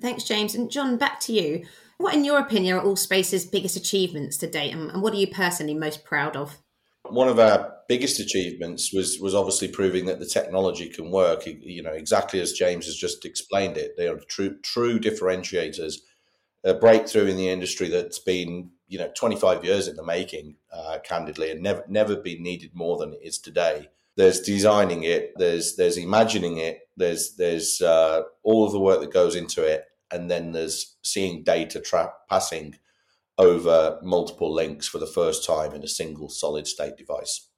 Thanks, 0.00 0.24
James. 0.24 0.54
And 0.54 0.70
John, 0.70 0.96
back 0.96 1.20
to 1.20 1.32
you. 1.32 1.66
What, 1.98 2.14
in 2.14 2.24
your 2.24 2.38
opinion, 2.38 2.76
are 2.76 2.82
Allspace's 2.82 3.46
biggest 3.46 3.76
achievements 3.76 4.36
to 4.38 4.46
date, 4.46 4.72
and 4.72 5.00
what 5.00 5.14
are 5.14 5.18
you 5.18 5.28
personally 5.28 5.74
most 5.74 6.04
proud 6.04 6.36
of? 6.36 6.58
One 7.08 7.28
of 7.28 7.38
our 7.38 7.72
biggest 7.88 8.20
achievements 8.20 8.92
was 8.92 9.18
was 9.18 9.34
obviously 9.34 9.68
proving 9.68 10.06
that 10.06 10.18
the 10.18 10.26
technology 10.26 10.90
can 10.90 11.10
work. 11.10 11.44
You 11.46 11.82
know, 11.82 11.92
exactly 11.92 12.40
as 12.40 12.52
James 12.52 12.84
has 12.84 12.96
just 12.96 13.24
explained 13.24 13.78
it, 13.78 13.96
they 13.96 14.08
are 14.08 14.18
true 14.28 14.58
true 14.62 14.98
differentiators 14.98 15.96
a 16.66 16.74
breakthrough 16.74 17.26
in 17.26 17.36
the 17.36 17.48
industry 17.48 17.88
that's 17.88 18.18
been 18.18 18.70
you 18.88 18.98
know 18.98 19.10
25 19.14 19.64
years 19.64 19.88
in 19.88 19.96
the 19.96 20.04
making, 20.04 20.56
uh, 20.72 20.98
candidly, 21.04 21.50
and 21.50 21.62
never 21.62 21.84
never 21.88 22.16
been 22.16 22.42
needed 22.42 22.72
more 22.74 22.98
than 22.98 23.14
it 23.14 23.20
is 23.22 23.38
today. 23.38 23.88
There's 24.16 24.40
designing 24.40 25.02
it, 25.04 25.32
there's 25.36 25.76
there's 25.76 25.98
imagining 25.98 26.56
it, 26.56 26.80
there's 26.96 27.36
there's 27.36 27.80
uh, 27.82 28.22
all 28.42 28.64
of 28.64 28.72
the 28.72 28.80
work 28.80 29.00
that 29.00 29.12
goes 29.12 29.36
into 29.36 29.62
it, 29.62 29.84
and 30.10 30.30
then 30.30 30.52
there's 30.52 30.96
seeing 31.02 31.44
data 31.44 31.80
tra- 31.80 32.12
passing 32.28 32.76
over 33.38 33.98
multiple 34.02 34.52
links 34.52 34.88
for 34.88 34.98
the 34.98 35.06
first 35.06 35.44
time 35.44 35.74
in 35.74 35.82
a 35.82 35.88
single 35.88 36.28
solid 36.28 36.66
state 36.66 36.96
device. 36.96 37.48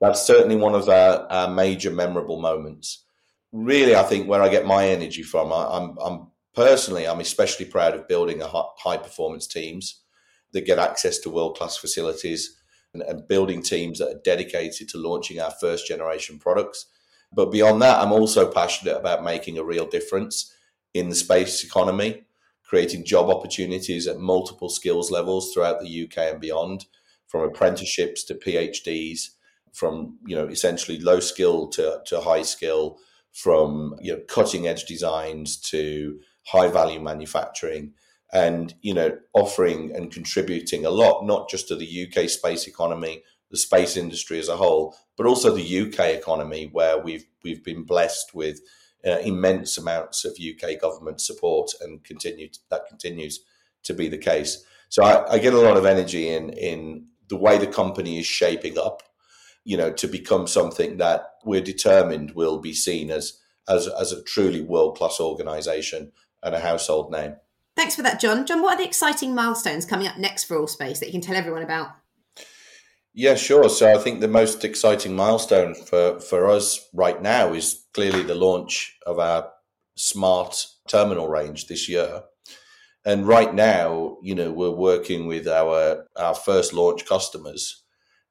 That's 0.00 0.22
certainly 0.26 0.56
one 0.56 0.74
of 0.74 0.88
our, 0.88 1.30
our 1.30 1.48
major 1.48 1.90
memorable 1.90 2.40
moments. 2.40 3.04
Really, 3.52 3.94
I 3.94 4.02
think 4.02 4.26
where 4.26 4.42
I 4.42 4.48
get 4.48 4.66
my 4.66 4.88
energy 4.88 5.22
from, 5.22 5.52
I, 5.52 5.66
I'm, 5.66 5.96
I'm 5.98 6.26
personally, 6.54 7.06
I'm 7.06 7.20
especially 7.20 7.66
proud 7.66 7.94
of 7.94 8.08
building 8.08 8.40
a 8.40 8.48
high 8.48 8.96
performance 8.96 9.46
teams 9.46 10.00
that 10.52 10.66
get 10.66 10.78
access 10.78 11.18
to 11.18 11.30
world 11.30 11.56
class 11.56 11.76
facilities 11.76 12.59
and, 12.94 13.02
and, 13.02 13.26
building 13.28 13.62
teams 13.62 13.98
that 13.98 14.08
are 14.08 14.20
dedicated 14.24 14.88
to 14.88 14.98
launching 14.98 15.40
our 15.40 15.50
first 15.60 15.86
generation 15.86 16.38
products. 16.38 16.86
But 17.32 17.52
beyond 17.52 17.80
that, 17.82 18.00
I'm 18.00 18.12
also 18.12 18.50
passionate 18.50 18.96
about 18.96 19.22
making 19.22 19.58
a 19.58 19.64
real 19.64 19.86
difference 19.86 20.52
in 20.94 21.08
the 21.08 21.14
space 21.14 21.62
economy, 21.62 22.24
creating 22.64 23.04
job 23.04 23.30
opportunities 23.30 24.06
at 24.06 24.18
multiple 24.18 24.68
skills 24.68 25.10
levels 25.10 25.52
throughout 25.52 25.80
the 25.80 26.04
UK 26.04 26.32
and 26.32 26.40
beyond, 26.40 26.86
from 27.28 27.42
apprenticeships 27.42 28.24
to 28.24 28.34
PhDs, 28.34 29.30
from 29.72 30.18
you 30.26 30.34
know 30.34 30.48
essentially 30.48 30.98
low 30.98 31.20
skill 31.20 31.68
to, 31.68 32.00
to 32.06 32.20
high 32.20 32.42
skill, 32.42 32.98
from 33.32 33.94
you 34.00 34.12
know 34.12 34.20
cutting 34.28 34.66
edge 34.66 34.84
designs 34.86 35.56
to 35.56 36.18
high 36.46 36.68
value 36.68 37.00
manufacturing 37.00 37.92
and 38.32 38.74
you 38.82 38.94
know 38.94 39.16
offering 39.32 39.94
and 39.94 40.12
contributing 40.12 40.84
a 40.84 40.90
lot 40.90 41.24
not 41.24 41.48
just 41.48 41.68
to 41.68 41.76
the 41.76 42.06
UK 42.06 42.28
space 42.28 42.66
economy 42.66 43.22
the 43.50 43.56
space 43.56 43.96
industry 43.96 44.38
as 44.38 44.48
a 44.48 44.56
whole 44.56 44.96
but 45.16 45.26
also 45.26 45.54
the 45.54 45.80
UK 45.80 46.10
economy 46.10 46.68
where 46.72 46.98
we've 46.98 47.24
we've 47.42 47.64
been 47.64 47.84
blessed 47.84 48.34
with 48.34 48.60
uh, 49.06 49.18
immense 49.18 49.78
amounts 49.78 50.24
of 50.24 50.36
UK 50.38 50.78
government 50.80 51.20
support 51.20 51.70
and 51.80 52.04
continue 52.04 52.48
to, 52.48 52.58
that 52.70 52.86
continues 52.88 53.40
to 53.82 53.94
be 53.94 54.08
the 54.08 54.18
case 54.18 54.64
so 54.88 55.02
I, 55.02 55.34
I 55.34 55.38
get 55.38 55.54
a 55.54 55.60
lot 55.60 55.76
of 55.76 55.86
energy 55.86 56.28
in 56.28 56.50
in 56.50 57.06
the 57.28 57.36
way 57.36 57.58
the 57.58 57.66
company 57.66 58.18
is 58.18 58.26
shaping 58.26 58.78
up 58.78 59.02
you 59.64 59.76
know 59.76 59.92
to 59.92 60.06
become 60.06 60.46
something 60.46 60.98
that 60.98 61.34
we're 61.44 61.60
determined 61.60 62.32
will 62.32 62.58
be 62.58 62.74
seen 62.74 63.10
as 63.10 63.40
as, 63.70 63.86
as 63.88 64.12
a 64.12 64.22
truly 64.22 64.60
world 64.60 64.96
class 64.96 65.20
organization 65.20 66.12
and 66.42 66.54
a 66.54 66.60
household 66.60 67.10
name. 67.10 67.36
Thanks 67.76 67.96
for 67.96 68.02
that, 68.02 68.20
John. 68.20 68.46
John, 68.46 68.62
what 68.62 68.74
are 68.74 68.78
the 68.78 68.86
exciting 68.86 69.34
milestones 69.34 69.86
coming 69.86 70.06
up 70.06 70.18
next 70.18 70.44
for 70.44 70.56
Allspace 70.56 70.98
that 70.98 71.06
you 71.06 71.12
can 71.12 71.20
tell 71.20 71.36
everyone 71.36 71.62
about? 71.62 71.88
Yeah, 73.12 73.34
sure. 73.34 73.68
So 73.68 73.92
I 73.92 73.98
think 73.98 74.20
the 74.20 74.28
most 74.28 74.64
exciting 74.64 75.16
milestone 75.16 75.74
for, 75.74 76.20
for 76.20 76.48
us 76.48 76.88
right 76.94 77.20
now 77.20 77.52
is 77.52 77.84
clearly 77.92 78.22
the 78.22 78.34
launch 78.34 78.96
of 79.04 79.18
our 79.18 79.50
smart 79.96 80.66
terminal 80.88 81.28
range 81.28 81.66
this 81.66 81.88
year. 81.88 82.22
And 83.04 83.26
right 83.26 83.52
now, 83.52 84.18
you 84.22 84.34
know, 84.34 84.52
we're 84.52 84.70
working 84.70 85.26
with 85.26 85.48
our 85.48 86.06
our 86.16 86.34
first 86.34 86.72
launch 86.72 87.06
customers. 87.06 87.82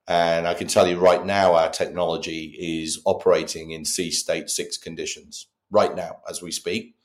And 0.07 0.47
I 0.47 0.53
can 0.53 0.67
tell 0.67 0.87
you 0.87 0.97
right 0.97 1.25
now, 1.25 1.53
our 1.53 1.69
technology 1.69 2.55
is 2.59 3.01
operating 3.05 3.71
in 3.71 3.85
sea 3.85 4.11
state 4.11 4.49
six 4.49 4.77
conditions 4.77 5.47
right 5.71 5.95
now 5.95 6.17
as 6.29 6.41
we 6.41 6.51
speak. 6.51 6.95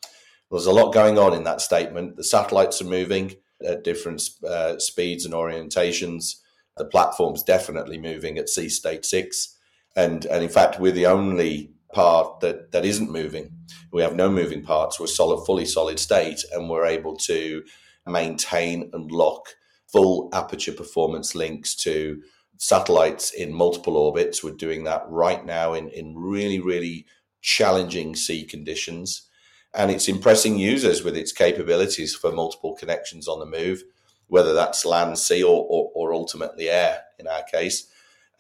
There's 0.50 0.66
a 0.66 0.72
lot 0.72 0.92
going 0.92 1.18
on 1.18 1.35
in 1.35 1.44
that 1.44 1.61
statement. 1.61 2.16
The 2.16 2.24
satellites 2.24 2.80
are 2.80 2.87
moving 2.87 3.35
at 3.64 3.85
different 3.85 4.22
uh, 4.46 4.78
speeds 4.78 5.24
and 5.24 5.35
orientations. 5.35 6.37
The 6.76 6.85
platform's 6.85 7.42
definitely 7.42 7.98
moving 7.98 8.38
at 8.38 8.48
sea 8.48 8.68
state 8.68 9.04
six, 9.04 9.57
and 9.96 10.24
and 10.26 10.42
in 10.42 10.50
fact, 10.50 10.80
we're 10.80 10.92
the 10.92 11.07
only 11.07 11.72
part 11.92 12.40
that 12.40 12.72
that 12.72 12.85
isn't 12.85 13.11
moving. 13.11 13.50
We 13.92 14.02
have 14.02 14.16
no 14.16 14.30
moving 14.30 14.62
parts. 14.62 14.98
We're 14.98 15.07
solid, 15.07 15.44
fully 15.44 15.64
solid 15.64 15.98
state, 15.98 16.44
and 16.52 16.68
we're 16.68 16.87
able 16.87 17.16
to 17.18 17.62
maintain 18.07 18.90
and 18.92 19.11
lock 19.11 19.54
full 19.90 20.28
aperture 20.33 20.72
performance 20.72 21.35
links 21.35 21.74
to 21.76 22.20
satellites 22.59 23.33
in 23.33 23.52
multiple 23.52 23.96
orbits. 23.96 24.42
We're 24.42 24.52
doing 24.52 24.85
that 24.85 25.04
right 25.09 25.44
now 25.44 25.74
in 25.74 25.88
in 25.88 26.16
really 26.16 26.61
really 26.61 27.07
challenging 27.40 28.16
sea 28.16 28.44
conditions 28.44 29.28
and 29.75 29.91
it's 29.91 30.09
impressing 30.09 30.59
users 30.59 31.03
with 31.03 31.17
its 31.17 31.33
capabilities 31.33 32.15
for 32.15 32.33
multiple 32.33 32.75
connections 32.75 33.27
on 33.27 33.41
the 33.41 33.47
move, 33.47 33.83
whether 34.29 34.53
that's 34.53 34.85
land, 34.85 35.19
sea, 35.19 35.43
or, 35.43 35.67
or, 35.69 35.91
or 35.95 36.15
ultimately 36.15 36.69
air 36.69 37.03
in 37.19 37.27
our 37.27 37.43
case. 37.43 37.89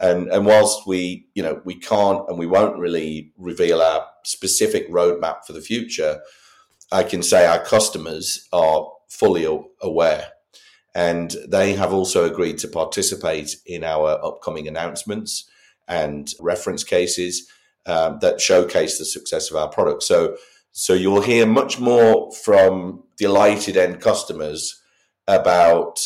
And, 0.00 0.28
and 0.28 0.46
whilst 0.46 0.86
we, 0.86 1.26
you 1.34 1.42
know, 1.42 1.60
we 1.64 1.74
can't 1.74 2.28
and 2.28 2.38
we 2.38 2.46
won't 2.46 2.78
really 2.78 3.32
reveal 3.36 3.80
our 3.80 4.06
specific 4.24 4.90
roadmap 4.90 5.44
for 5.44 5.52
the 5.52 5.60
future, 5.60 6.20
I 6.90 7.02
can 7.02 7.22
say 7.22 7.46
our 7.46 7.64
customers 7.64 8.48
are 8.52 8.88
fully 9.08 9.46
aware 9.80 10.28
and 10.94 11.34
they 11.48 11.72
have 11.72 11.92
also 11.92 12.24
agreed 12.24 12.58
to 12.58 12.68
participate 12.68 13.56
in 13.66 13.82
our 13.82 14.24
upcoming 14.24 14.68
announcements 14.68 15.48
and 15.88 16.32
reference 16.40 16.84
cases 16.84 17.48
um, 17.86 18.18
that 18.20 18.40
showcase 18.40 18.98
the 18.98 19.04
success 19.04 19.50
of 19.50 19.56
our 19.56 19.68
product. 19.68 20.02
So 20.02 20.36
so 20.76 20.92
you'll 20.92 21.20
hear 21.20 21.46
much 21.46 21.78
more 21.78 22.32
from 22.32 23.04
delighted 23.16 23.76
end 23.76 24.00
customers 24.00 24.82
about 25.28 26.00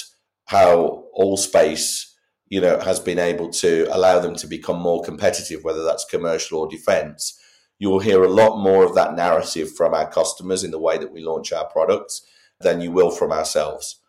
how 0.45 1.07
Allspace, 1.19 2.13
you 2.51 2.61
know, 2.61 2.79
has 2.79 3.01
been 3.01 3.19
able 3.19 3.49
to 3.49 3.87
allow 3.91 4.19
them 4.19 4.37
to 4.37 4.47
become 4.47 4.79
more 4.79 5.03
competitive, 5.03 5.65
whether 5.65 5.83
that's 5.85 6.05
commercial 6.05 6.61
or 6.61 6.69
defense. 6.69 7.41
You 7.79 7.89
will 7.89 8.01
hear 8.01 8.23
a 8.23 8.29
lot 8.29 8.63
more 8.63 8.85
of 8.85 8.95
that 8.95 9.17
narrative 9.17 9.75
from 9.75 9.95
our 9.95 10.11
customers 10.11 10.63
in 10.63 10.71
the 10.71 10.79
way 10.79 10.99
that 10.99 11.13
we 11.13 11.25
launch 11.25 11.51
our 11.51 11.67
products 11.67 12.21
than 12.61 12.83
you 12.83 12.93
will 12.93 13.11
from 13.11 13.33
ourselves. 13.33 14.03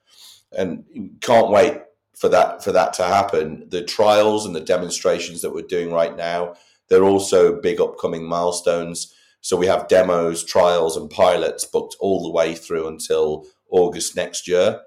And 0.52 0.84
can't 1.22 1.50
wait 1.50 1.78
for 2.18 2.28
that 2.28 2.66
for 2.66 2.74
that 2.74 2.92
to 2.96 3.04
happen. 3.04 3.70
The 3.70 3.84
trials 3.84 4.46
and 4.46 4.54
the 4.54 4.60
demonstrations 4.60 5.42
that 5.42 5.54
we're 5.54 5.62
doing 5.62 5.94
right 5.94 6.18
now, 6.18 6.56
they're 6.90 7.06
also 7.06 7.62
big 7.62 7.80
upcoming 7.80 8.28
milestones 8.28 9.16
so 9.42 9.56
we 9.56 9.68
have 9.68 9.88
demos, 9.88 10.44
trials, 10.44 10.98
and 10.98 11.10
pilots 11.10 11.66
booked 11.66 11.96
all 12.00 12.24
the 12.24 12.32
way 12.32 12.56
through 12.56 12.88
until 12.88 13.46
August 13.70 14.16
next 14.16 14.48
year. 14.48 14.82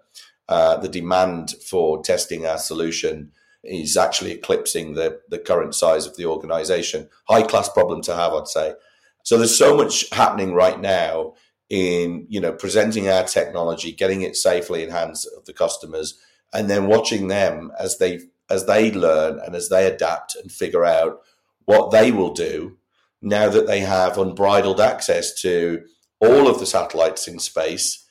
Uh, 0.48 0.76
the 0.76 0.88
demand 0.88 1.54
for 1.66 2.02
testing 2.02 2.46
our 2.46 2.58
solution 2.58 3.32
is 3.64 3.96
actually 3.96 4.32
eclipsing 4.32 4.94
the, 4.94 5.20
the 5.28 5.38
current 5.38 5.74
size 5.74 6.06
of 6.06 6.16
the 6.16 6.26
organization. 6.26 7.08
High 7.28 7.42
class 7.42 7.68
problem 7.68 8.02
to 8.02 8.14
have, 8.14 8.32
I'd 8.32 8.48
say. 8.48 8.74
So 9.22 9.38
there's 9.38 9.56
so 9.56 9.76
much 9.76 10.10
happening 10.10 10.52
right 10.52 10.80
now 10.80 11.34
in 11.70 12.26
you 12.28 12.40
know 12.40 12.52
presenting 12.52 13.08
our 13.08 13.24
technology, 13.24 13.92
getting 13.92 14.22
it 14.22 14.36
safely 14.36 14.82
in 14.82 14.90
hands 14.90 15.26
of 15.26 15.44
the 15.46 15.52
customers, 15.52 16.18
and 16.52 16.68
then 16.68 16.86
watching 16.86 17.28
them 17.28 17.72
as 17.78 17.98
they 17.98 18.20
as 18.50 18.66
they 18.66 18.92
learn 18.92 19.38
and 19.38 19.54
as 19.54 19.68
they 19.68 19.86
adapt 19.86 20.34
and 20.34 20.52
figure 20.52 20.84
out 20.84 21.20
what 21.64 21.90
they 21.92 22.10
will 22.10 22.32
do 22.34 22.76
now 23.22 23.48
that 23.48 23.68
they 23.68 23.80
have 23.80 24.18
unbridled 24.18 24.80
access 24.80 25.40
to 25.40 25.84
all 26.20 26.48
of 26.48 26.58
the 26.58 26.66
satellites 26.66 27.28
in 27.28 27.38
space, 27.38 28.04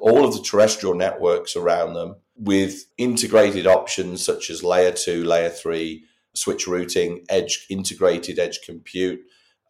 all 0.00 0.24
of 0.24 0.34
the 0.34 0.42
terrestrial 0.42 0.94
networks 0.94 1.56
around 1.56 1.94
them, 1.94 2.16
with 2.36 2.84
integrated 2.98 3.66
options 3.66 4.24
such 4.24 4.50
as 4.50 4.62
layer 4.62 4.92
two, 4.92 5.24
layer 5.24 5.48
three, 5.48 6.04
switch 6.34 6.68
routing, 6.68 7.24
edge 7.30 7.66
integrated 7.70 8.38
edge 8.38 8.60
compute, 8.64 9.20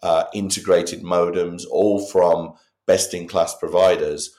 uh, 0.03 0.25
integrated 0.35 1.03
modems, 1.03 1.63
all 1.71 2.05
from 2.07 2.55
best 2.87 3.15
in 3.15 3.29
class 3.29 3.57
providers. 3.57 4.35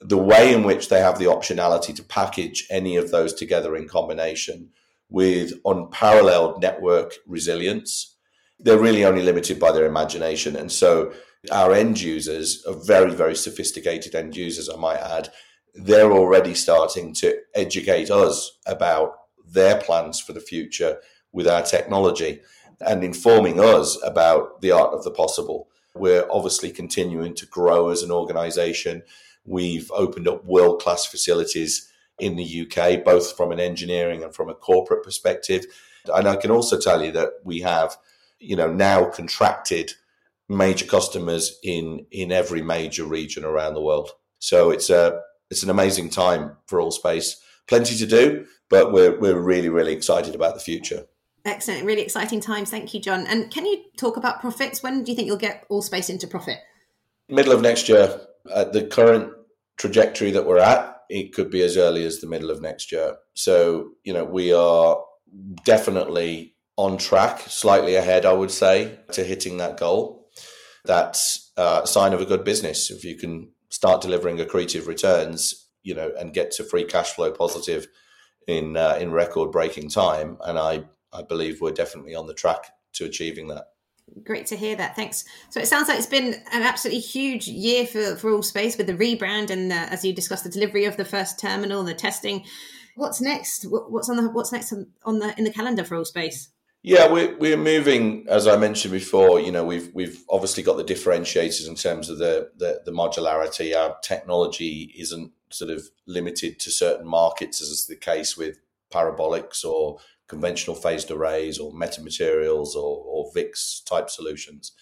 The 0.00 0.18
way 0.18 0.52
in 0.52 0.64
which 0.64 0.90
they 0.90 1.00
have 1.00 1.18
the 1.18 1.24
optionality 1.24 1.96
to 1.96 2.02
package 2.02 2.66
any 2.70 2.96
of 2.96 3.10
those 3.10 3.32
together 3.32 3.74
in 3.74 3.88
combination 3.88 4.70
with 5.08 5.54
unparalleled 5.64 6.60
network 6.60 7.14
resilience 7.26 8.13
they're 8.60 8.78
really 8.78 9.04
only 9.04 9.22
limited 9.22 9.58
by 9.58 9.72
their 9.72 9.86
imagination. 9.86 10.56
And 10.56 10.70
so 10.70 11.12
our 11.50 11.72
end 11.72 12.00
users 12.00 12.64
are 12.66 12.74
very, 12.74 13.12
very 13.12 13.36
sophisticated 13.36 14.14
end 14.14 14.36
users, 14.36 14.68
I 14.68 14.76
might 14.76 15.00
add. 15.00 15.30
They're 15.74 16.12
already 16.12 16.54
starting 16.54 17.12
to 17.14 17.36
educate 17.54 18.10
us 18.10 18.58
about 18.66 19.14
their 19.46 19.80
plans 19.80 20.20
for 20.20 20.32
the 20.32 20.40
future 20.40 20.98
with 21.32 21.46
our 21.48 21.62
technology 21.62 22.40
and 22.80 23.04
informing 23.04 23.60
us 23.60 23.98
about 24.02 24.60
the 24.60 24.70
art 24.70 24.94
of 24.94 25.04
the 25.04 25.10
possible. 25.10 25.68
We're 25.94 26.26
obviously 26.30 26.70
continuing 26.70 27.34
to 27.34 27.46
grow 27.46 27.90
as 27.90 28.02
an 28.02 28.10
organization. 28.10 29.02
We've 29.44 29.90
opened 29.92 30.28
up 30.28 30.44
world 30.44 30.80
class 30.80 31.06
facilities 31.06 31.90
in 32.18 32.36
the 32.36 32.66
UK, 32.66 33.04
both 33.04 33.36
from 33.36 33.52
an 33.52 33.60
engineering 33.60 34.22
and 34.22 34.34
from 34.34 34.48
a 34.48 34.54
corporate 34.54 35.04
perspective. 35.04 35.66
And 36.12 36.26
I 36.28 36.36
can 36.36 36.50
also 36.50 36.78
tell 36.78 37.02
you 37.02 37.12
that 37.12 37.30
we 37.44 37.60
have 37.60 37.96
you 38.44 38.56
know 38.56 38.72
now 38.72 39.06
contracted 39.06 39.92
major 40.48 40.86
customers 40.86 41.58
in 41.62 42.06
in 42.10 42.32
every 42.32 42.62
major 42.62 43.04
region 43.04 43.44
around 43.44 43.74
the 43.74 43.80
world. 43.80 44.10
So 44.38 44.70
it's 44.70 44.90
a 44.90 45.20
it's 45.50 45.62
an 45.62 45.70
amazing 45.70 46.10
time 46.10 46.56
for 46.66 46.78
Allspace. 46.78 47.36
Plenty 47.66 47.96
to 47.96 48.06
do, 48.06 48.46
but 48.68 48.92
we're 48.92 49.18
we're 49.18 49.38
really 49.38 49.68
really 49.68 49.92
excited 49.92 50.34
about 50.34 50.54
the 50.54 50.60
future. 50.60 51.06
Excellent, 51.46 51.84
really 51.84 52.02
exciting 52.02 52.40
times. 52.40 52.70
Thank 52.70 52.94
you, 52.94 53.00
John. 53.00 53.26
And 53.26 53.50
can 53.50 53.66
you 53.66 53.82
talk 53.98 54.16
about 54.16 54.40
profits? 54.40 54.82
When 54.82 55.04
do 55.04 55.12
you 55.12 55.16
think 55.16 55.26
you'll 55.26 55.36
get 55.36 55.68
Allspace 55.68 56.08
into 56.08 56.26
profit? 56.26 56.58
Middle 57.28 57.52
of 57.52 57.60
next 57.60 57.88
year. 57.88 58.20
At 58.54 58.72
the 58.72 58.84
current 58.84 59.32
trajectory 59.76 60.30
that 60.30 60.46
we're 60.46 60.58
at, 60.58 61.02
it 61.08 61.34
could 61.34 61.50
be 61.50 61.62
as 61.62 61.76
early 61.76 62.04
as 62.04 62.20
the 62.20 62.26
middle 62.26 62.50
of 62.50 62.60
next 62.60 62.92
year. 62.92 63.16
So 63.34 63.90
you 64.04 64.12
know 64.12 64.24
we 64.24 64.52
are 64.52 65.02
definitely 65.64 66.53
on 66.76 66.98
track, 66.98 67.40
slightly 67.40 67.94
ahead, 67.94 68.26
I 68.26 68.32
would 68.32 68.50
say, 68.50 68.98
to 69.12 69.22
hitting 69.22 69.58
that 69.58 69.76
goal. 69.76 70.28
That's 70.84 71.52
a 71.56 71.86
sign 71.86 72.12
of 72.12 72.20
a 72.20 72.26
good 72.26 72.44
business. 72.44 72.90
If 72.90 73.04
you 73.04 73.16
can 73.16 73.52
start 73.70 74.02
delivering 74.02 74.38
accretive 74.38 74.86
returns, 74.86 75.68
you 75.82 75.94
know, 75.94 76.12
and 76.18 76.34
get 76.34 76.50
to 76.52 76.64
free 76.64 76.84
cash 76.84 77.12
flow 77.12 77.30
positive 77.30 77.86
in 78.46 78.76
uh, 78.76 78.98
in 79.00 79.12
record 79.12 79.52
breaking 79.52 79.90
time, 79.90 80.36
and 80.44 80.58
I 80.58 80.84
I 81.12 81.22
believe 81.22 81.60
we're 81.60 81.72
definitely 81.72 82.14
on 82.14 82.26
the 82.26 82.34
track 82.34 82.72
to 82.94 83.04
achieving 83.04 83.48
that. 83.48 83.66
Great 84.22 84.46
to 84.46 84.56
hear 84.56 84.76
that. 84.76 84.94
Thanks. 84.96 85.24
So 85.48 85.60
it 85.60 85.66
sounds 85.66 85.88
like 85.88 85.96
it's 85.96 86.06
been 86.06 86.34
an 86.52 86.62
absolutely 86.62 87.00
huge 87.00 87.48
year 87.48 87.86
for, 87.86 88.16
for 88.16 88.30
Allspace 88.30 88.76
with 88.76 88.86
the 88.86 88.94
rebrand 88.94 89.48
and 89.48 89.70
the, 89.70 89.76
as 89.76 90.04
you 90.04 90.12
discussed, 90.12 90.44
the 90.44 90.50
delivery 90.50 90.84
of 90.84 90.98
the 90.98 91.06
first 91.06 91.40
terminal, 91.40 91.80
and 91.80 91.88
the 91.88 91.94
testing. 91.94 92.44
What's 92.96 93.20
next? 93.20 93.64
What's 93.64 94.10
on 94.10 94.16
the 94.16 94.30
what's 94.30 94.52
next 94.52 94.74
on 95.04 95.18
the 95.18 95.34
in 95.38 95.44
the 95.44 95.52
calendar 95.52 95.84
for 95.84 95.96
Allspace? 95.96 96.48
Yeah, 96.86 97.10
we're 97.10 97.34
we're 97.38 97.56
moving 97.56 98.26
as 98.28 98.46
I 98.46 98.58
mentioned 98.58 98.92
before. 98.92 99.40
You 99.40 99.50
know, 99.50 99.64
we've 99.64 99.90
we've 99.94 100.22
obviously 100.28 100.62
got 100.62 100.76
the 100.76 100.84
differentiators 100.84 101.66
in 101.66 101.76
terms 101.76 102.10
of 102.10 102.18
the 102.18 102.50
the, 102.58 102.82
the 102.84 102.92
modularity. 102.92 103.74
Our 103.74 103.96
technology 104.02 104.94
isn't 104.98 105.32
sort 105.48 105.70
of 105.70 105.88
limited 106.06 106.60
to 106.60 106.70
certain 106.70 107.06
markets, 107.06 107.62
as 107.62 107.68
is 107.68 107.86
the 107.86 107.96
case 107.96 108.36
with 108.36 108.58
parabolics 108.92 109.64
or 109.64 109.98
conventional 110.28 110.76
phased 110.76 111.10
arrays 111.10 111.58
or 111.58 111.72
metamaterials 111.72 112.74
or, 112.74 113.02
or 113.06 113.30
VICTS 113.34 113.82
type 113.86 114.10
solutions. 114.10 114.72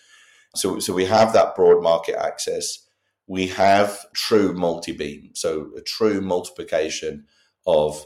So, 0.56 0.80
so 0.80 0.92
we 0.92 1.04
have 1.04 1.32
that 1.34 1.54
broad 1.54 1.84
market 1.84 2.16
access. 2.20 2.84
We 3.28 3.46
have 3.48 4.10
true 4.12 4.52
multi 4.54 4.90
beam, 4.90 5.30
so 5.34 5.70
a 5.76 5.80
true 5.80 6.20
multiplication 6.20 7.26
of 7.64 8.04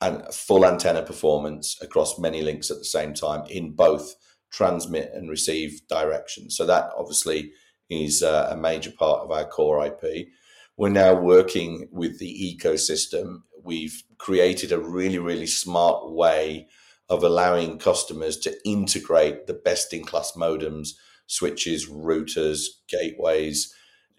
and 0.00 0.22
full 0.32 0.64
antenna 0.64 1.02
performance 1.02 1.76
across 1.82 2.18
many 2.18 2.42
links 2.42 2.70
at 2.70 2.78
the 2.78 2.84
same 2.84 3.14
time 3.14 3.44
in 3.48 3.72
both 3.72 4.14
transmit 4.50 5.10
and 5.12 5.28
receive 5.28 5.80
directions. 5.88 6.56
So 6.56 6.66
that 6.66 6.90
obviously 6.96 7.52
is 7.90 8.22
uh, 8.22 8.48
a 8.50 8.56
major 8.56 8.90
part 8.90 9.22
of 9.22 9.30
our 9.30 9.44
core 9.44 9.84
IP. 9.84 10.28
We're 10.76 10.90
now 10.90 11.14
working 11.14 11.88
with 11.90 12.18
the 12.18 12.58
ecosystem. 12.60 13.42
We've 13.62 14.02
created 14.18 14.72
a 14.72 14.78
really, 14.78 15.18
really 15.18 15.46
smart 15.46 16.12
way 16.12 16.68
of 17.08 17.24
allowing 17.24 17.78
customers 17.78 18.36
to 18.36 18.54
integrate 18.64 19.46
the 19.46 19.54
best 19.54 19.92
in 19.92 20.04
class 20.04 20.32
modems, 20.32 20.90
switches, 21.26 21.88
routers, 21.88 22.66
gateways, 22.88 23.74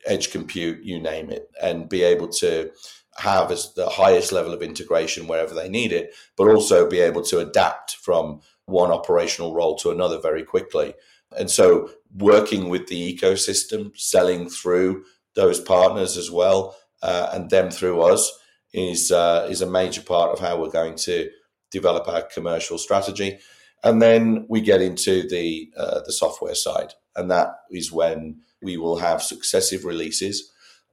edge 0.06 0.32
compute, 0.32 0.84
you 0.84 1.00
name 1.00 1.30
it, 1.30 1.50
and 1.62 1.90
be 1.90 2.04
able 2.04 2.28
to 2.28 2.72
have 3.20 3.52
as 3.52 3.74
the 3.74 3.90
highest 3.90 4.32
level 4.32 4.54
of 4.54 4.62
integration 4.62 5.28
wherever 5.28 5.54
they 5.54 5.70
need 5.70 5.92
it, 5.92 6.14
but 6.38 6.48
also 6.48 6.90
be 6.90 7.00
able 7.00 7.22
to 7.24 7.40
adapt 7.40 7.96
from 7.98 8.42
one 8.66 8.92
operational 8.92 9.54
role 9.54 9.76
to 9.78 9.92
another 9.92 10.20
very 10.20 10.44
quickly. 10.44 10.94
And 11.38 11.50
so 11.50 11.92
working 12.18 12.70
with 12.70 12.88
the 12.88 13.18
ecosystem, 13.18 13.98
selling 13.98 14.50
through 14.50 15.06
those 15.36 15.60
partners 15.60 16.18
as 16.18 16.32
well, 16.32 16.76
uh, 17.02 17.30
and 17.34 17.50
them 17.50 17.72
through 17.72 18.02
us 18.02 18.32
is 18.74 19.12
uh, 19.12 19.48
is 19.50 19.62
a 19.62 19.70
major 19.70 20.02
part 20.02 20.32
of 20.32 20.40
how 20.40 20.60
we're 20.60 20.70
going 20.70 20.96
to 20.96 21.30
develop 21.72 22.08
our 22.08 22.24
commercial 22.24 22.78
strategy. 22.78 23.40
And 23.84 24.02
then 24.02 24.46
we 24.50 24.62
get 24.62 24.82
into 24.82 25.28
the 25.28 25.72
uh, 25.78 26.02
the 26.06 26.12
software 26.12 26.56
side, 26.56 26.94
and 27.16 27.32
that 27.32 27.50
is 27.72 27.92
when 27.92 28.42
we 28.62 28.78
will 28.78 28.98
have 28.98 29.24
successive 29.24 29.86
releases 29.86 30.52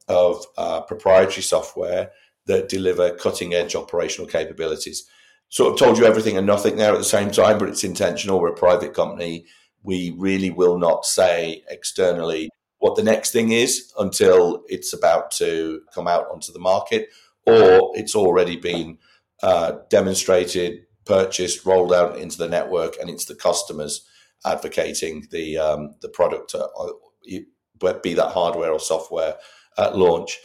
of 0.09 0.45
uh, 0.57 0.81
proprietary 0.83 1.43
software 1.43 2.11
that 2.47 2.69
deliver 2.69 3.15
cutting 3.17 3.55
edge 3.55 3.75
operational 3.75 4.29
capabilities. 4.29 5.05
Sort 5.49 5.73
of 5.73 5.79
told 5.79 5.99
you 5.99 6.05
everything 6.05 6.37
and 6.37 6.47
nothing 6.47 6.77
there 6.77 6.93
at 6.93 6.99
the 6.99 7.05
same 7.05 7.31
time, 7.31 7.59
but 7.59 7.69
it's 7.69 7.85
intentional. 7.85 8.41
We're 8.41 8.49
a 8.49 8.55
private 8.57 8.95
company. 8.95 9.47
We 9.83 10.15
really 10.17 10.51
will 10.51 10.79
not 10.79 11.07
say 11.07 11.65
externally 11.69 12.51
what 12.79 12.97
the 12.97 13.03
next 13.03 13.31
thing 13.31 13.53
is 13.53 13.93
until 13.99 14.65
it's 14.69 14.93
about 14.93 15.31
to 15.33 15.83
come 15.95 16.07
out 16.07 16.27
onto 16.31 16.53
the 16.53 16.59
market 16.59 17.09
or 17.47 17.93
it's 17.95 18.15
already 18.15 18.57
been 18.57 18.99
uh, 19.43 19.79
demonstrated, 19.89 20.87
purchased, 21.05 21.65
rolled 21.65 21.93
out 21.93 22.19
into 22.19 22.37
the 22.37 22.49
network, 22.49 22.97
and 23.01 23.09
it's 23.09 23.25
the 23.25 23.35
customers 23.35 24.05
advocating 24.45 25.27
the 25.31 25.57
um, 25.57 25.95
the 26.01 26.09
product, 26.09 26.55
uh, 26.55 27.93
be 28.03 28.15
that 28.15 28.33
hardware 28.33 28.73
or 28.73 28.81
software 28.81 29.37
at 29.79 29.97
launch. 29.97 30.39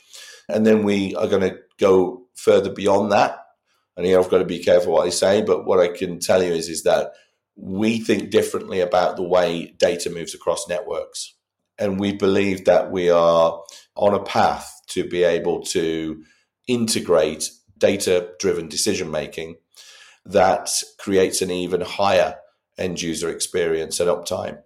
And 0.50 0.66
then 0.66 0.84
we 0.84 1.16
are 1.16 1.28
going 1.28 1.50
to 1.50 1.58
go 1.80 2.26
further 2.36 2.72
beyond 2.72 3.12
that. 3.12 3.38
And 3.96 4.06
here 4.06 4.20
I've 4.20 4.30
got 4.30 4.40
to 4.40 4.46
be 4.46 4.64
careful 4.64 4.94
what 4.94 5.06
I 5.06 5.10
say, 5.10 5.42
but 5.42 5.66
what 5.66 5.80
I 5.80 5.90
can 5.90 6.20
tell 6.20 6.42
you 6.42 6.52
is 6.52 6.70
is 6.70 6.84
that 6.84 7.12
we 7.56 8.00
think 8.00 8.30
differently 8.30 8.80
about 8.80 9.16
the 9.16 9.24
way 9.24 9.76
data 9.78 10.10
moves 10.10 10.34
across 10.34 10.68
networks. 10.68 11.36
And 11.78 12.00
we 12.00 12.14
believe 12.14 12.66
that 12.66 12.92
we 12.92 13.10
are 13.10 13.62
on 13.96 14.14
a 14.14 14.24
path 14.24 14.72
to 14.90 15.08
be 15.08 15.24
able 15.24 15.62
to 15.64 16.24
integrate 16.68 17.50
data 17.78 18.30
driven 18.40 18.68
decision 18.68 19.12
making 19.12 19.56
that 20.26 20.70
creates 21.00 21.42
an 21.42 21.52
even 21.52 21.82
higher 21.82 22.36
end 22.78 23.02
user 23.02 23.30
experience 23.30 24.00
and 24.00 24.10
uptime. 24.10 24.60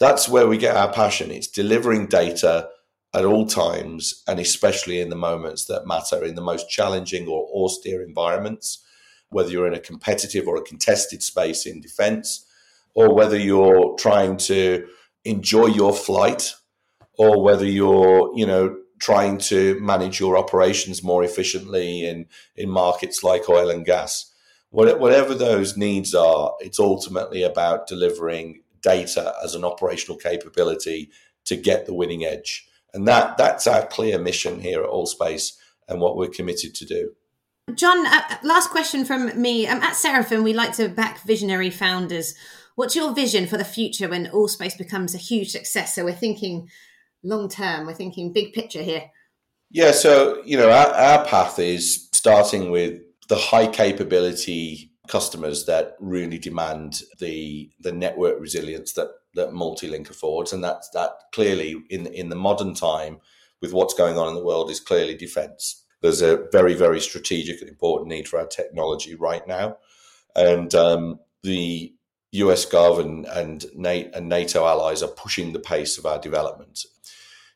That's 0.00 0.28
where 0.28 0.46
we 0.46 0.58
get 0.58 0.76
our 0.76 0.92
passion. 0.92 1.30
It's 1.30 1.48
delivering 1.48 2.06
data 2.06 2.68
at 3.14 3.24
all 3.24 3.46
times 3.46 4.22
and 4.26 4.40
especially 4.40 5.00
in 5.00 5.08
the 5.08 5.16
moments 5.16 5.66
that 5.66 5.86
matter 5.86 6.22
in 6.24 6.34
the 6.34 6.42
most 6.42 6.68
challenging 6.68 7.28
or 7.28 7.48
austere 7.54 8.02
environments, 8.02 8.84
whether 9.30 9.50
you're 9.50 9.68
in 9.68 9.74
a 9.74 9.80
competitive 9.80 10.48
or 10.48 10.56
a 10.56 10.62
contested 10.62 11.22
space 11.22 11.64
in 11.64 11.80
defense, 11.80 12.44
or 12.94 13.14
whether 13.14 13.38
you're 13.38 13.94
trying 13.98 14.36
to 14.36 14.86
enjoy 15.24 15.66
your 15.66 15.92
flight, 15.92 16.54
or 17.18 17.42
whether 17.42 17.66
you're, 17.66 18.30
you 18.34 18.46
know, 18.46 18.76
trying 19.00 19.38
to 19.38 19.78
manage 19.80 20.20
your 20.20 20.36
operations 20.36 21.02
more 21.02 21.24
efficiently 21.24 22.06
in, 22.06 22.26
in 22.56 22.68
markets 22.70 23.22
like 23.22 23.48
oil 23.48 23.70
and 23.70 23.84
gas. 23.84 24.32
Whatever 24.70 25.34
those 25.34 25.76
needs 25.76 26.14
are, 26.14 26.54
it's 26.58 26.80
ultimately 26.80 27.44
about 27.44 27.86
delivering 27.86 28.62
data 28.82 29.32
as 29.42 29.54
an 29.54 29.64
operational 29.64 30.18
capability 30.18 31.10
to 31.44 31.56
get 31.56 31.86
the 31.86 31.94
winning 31.94 32.24
edge. 32.24 32.68
And 32.94 33.06
that 33.08 33.36
that's 33.36 33.66
our 33.66 33.84
clear 33.86 34.18
mission 34.18 34.60
here 34.60 34.82
at 34.82 34.88
Allspace 34.88 35.56
and 35.88 36.00
what 36.00 36.16
we're 36.16 36.28
committed 36.28 36.74
to 36.76 36.86
do. 36.86 37.12
John, 37.74 38.06
uh, 38.06 38.22
last 38.42 38.70
question 38.70 39.04
from 39.04 39.40
me. 39.40 39.66
Um, 39.66 39.82
at 39.82 39.96
Seraphim, 39.96 40.42
we 40.42 40.52
like 40.52 40.74
to 40.76 40.88
back 40.88 41.22
visionary 41.26 41.70
founders. 41.70 42.34
What's 42.76 42.96
your 42.96 43.12
vision 43.14 43.46
for 43.46 43.56
the 43.56 43.64
future 43.64 44.08
when 44.08 44.26
Allspace 44.26 44.78
becomes 44.78 45.14
a 45.14 45.18
huge 45.18 45.50
success? 45.50 45.94
So 45.94 46.04
we're 46.04 46.12
thinking 46.12 46.68
long 47.24 47.48
term? 47.48 47.86
We're 47.86 47.94
thinking 47.94 48.32
big 48.32 48.52
picture 48.52 48.82
here. 48.82 49.10
Yeah, 49.70 49.90
so 49.90 50.42
you 50.44 50.56
know, 50.56 50.70
our, 50.70 50.88
our 50.88 51.24
path 51.24 51.58
is 51.58 52.08
starting 52.12 52.70
with 52.70 53.00
the 53.28 53.36
high 53.36 53.66
capability 53.66 54.92
customers 55.08 55.66
that 55.66 55.96
really 56.00 56.38
demand 56.38 57.02
the 57.18 57.70
the 57.80 57.92
network 57.92 58.40
resilience 58.40 58.92
that 58.94 59.08
that 59.34 59.52
multi-link 59.52 60.10
affords, 60.10 60.52
and 60.52 60.62
that's 60.62 60.88
that 60.90 61.10
clearly 61.32 61.82
in 61.90 62.06
in 62.06 62.28
the 62.28 62.36
modern 62.36 62.74
time 62.74 63.18
with 63.60 63.72
what's 63.72 63.94
going 63.94 64.18
on 64.18 64.28
in 64.28 64.34
the 64.34 64.44
world 64.44 64.70
is 64.70 64.80
clearly 64.80 65.14
defence. 65.14 65.84
There's 66.02 66.22
a 66.22 66.46
very 66.52 66.74
very 66.74 67.00
strategic 67.00 67.60
and 67.60 67.68
important 67.68 68.08
need 68.08 68.28
for 68.28 68.38
our 68.38 68.46
technology 68.46 69.14
right 69.14 69.46
now, 69.46 69.78
and 70.36 70.74
um, 70.74 71.20
the 71.42 71.94
US 72.32 72.66
Gov 72.66 72.98
and, 73.00 73.26
and 73.26 73.64
NATO 73.76 74.66
allies 74.66 75.04
are 75.04 75.08
pushing 75.08 75.52
the 75.52 75.60
pace 75.60 75.98
of 75.98 76.04
our 76.06 76.18
development 76.18 76.84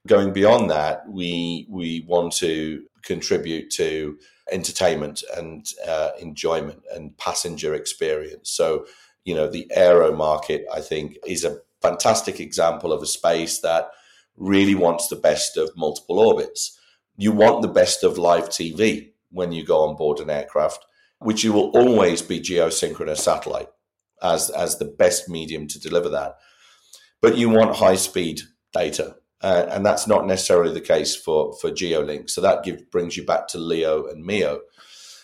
going 0.09 0.33
beyond 0.33 0.71
that, 0.71 1.09
we 1.09 1.67
we 1.69 2.05
want 2.09 2.33
to 2.35 2.85
contribute 3.05 3.71
to 3.71 4.19
entertainment 4.51 5.23
and 5.37 5.67
uh, 5.87 6.11
enjoyment 6.21 6.83
and 6.93 7.17
passenger 7.19 7.75
experience. 7.75 8.51
So, 8.51 8.87
you 9.25 9.35
know, 9.35 9.49
the 9.49 9.71
aero 9.71 10.14
market, 10.17 10.64
I 10.73 10.81
think, 10.81 11.19
is 11.27 11.45
a 11.45 11.59
fantastic 11.83 12.41
example 12.41 12.93
of 12.93 13.03
a 13.03 13.07
space 13.07 13.61
that 13.61 13.91
really 14.37 14.75
wants 14.75 15.09
the 15.09 15.17
best 15.17 15.57
of 15.57 15.77
multiple 15.77 16.19
orbits. 16.19 16.79
You 17.17 17.33
want 17.33 17.62
the 17.62 17.69
best 17.69 18.05
of 18.05 18.19
live 18.19 18.49
TV 18.49 19.11
when 19.31 19.53
you 19.53 19.64
go 19.64 19.88
on 19.88 19.97
board 19.97 20.21
an 20.21 20.31
aircraft, 20.31 20.85
which 21.19 21.45
you 21.45 21.53
will 21.53 21.71
always 21.71 22.23
be 22.23 22.41
geosynchronous 22.41 23.19
satellite 23.19 23.69
as 24.23 24.51
as 24.51 24.79
the 24.79 24.85
best 24.85 25.29
medium 25.29 25.67
to 25.69 25.81
deliver 25.81 26.09
that. 26.11 26.37
But 27.21 27.37
you 27.37 27.49
want 27.49 27.77
high 27.77 27.97
speed 27.97 28.43
data 28.73 29.17
Uh, 29.41 29.67
and 29.71 29.87
that's 29.87 30.09
not 30.09 30.27
necessarily 30.27 30.75
the 30.75 30.81
case 30.81 31.14
for, 31.14 31.55
for 31.61 31.71
GeoLink. 31.71 32.29
So 32.29 32.41
that 32.41 32.64
give, 32.64 32.91
brings 32.91 33.17
you 33.17 33.25
back 33.25 33.47
to 33.49 33.59
LEO 33.59 34.07
and 34.07 34.25
MEO. 34.25 34.61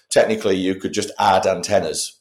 Technically, 0.09 0.57
you 0.57 0.77
could 0.77 0.93
just 0.93 1.11
add 1.19 1.47
antennas 1.47 2.21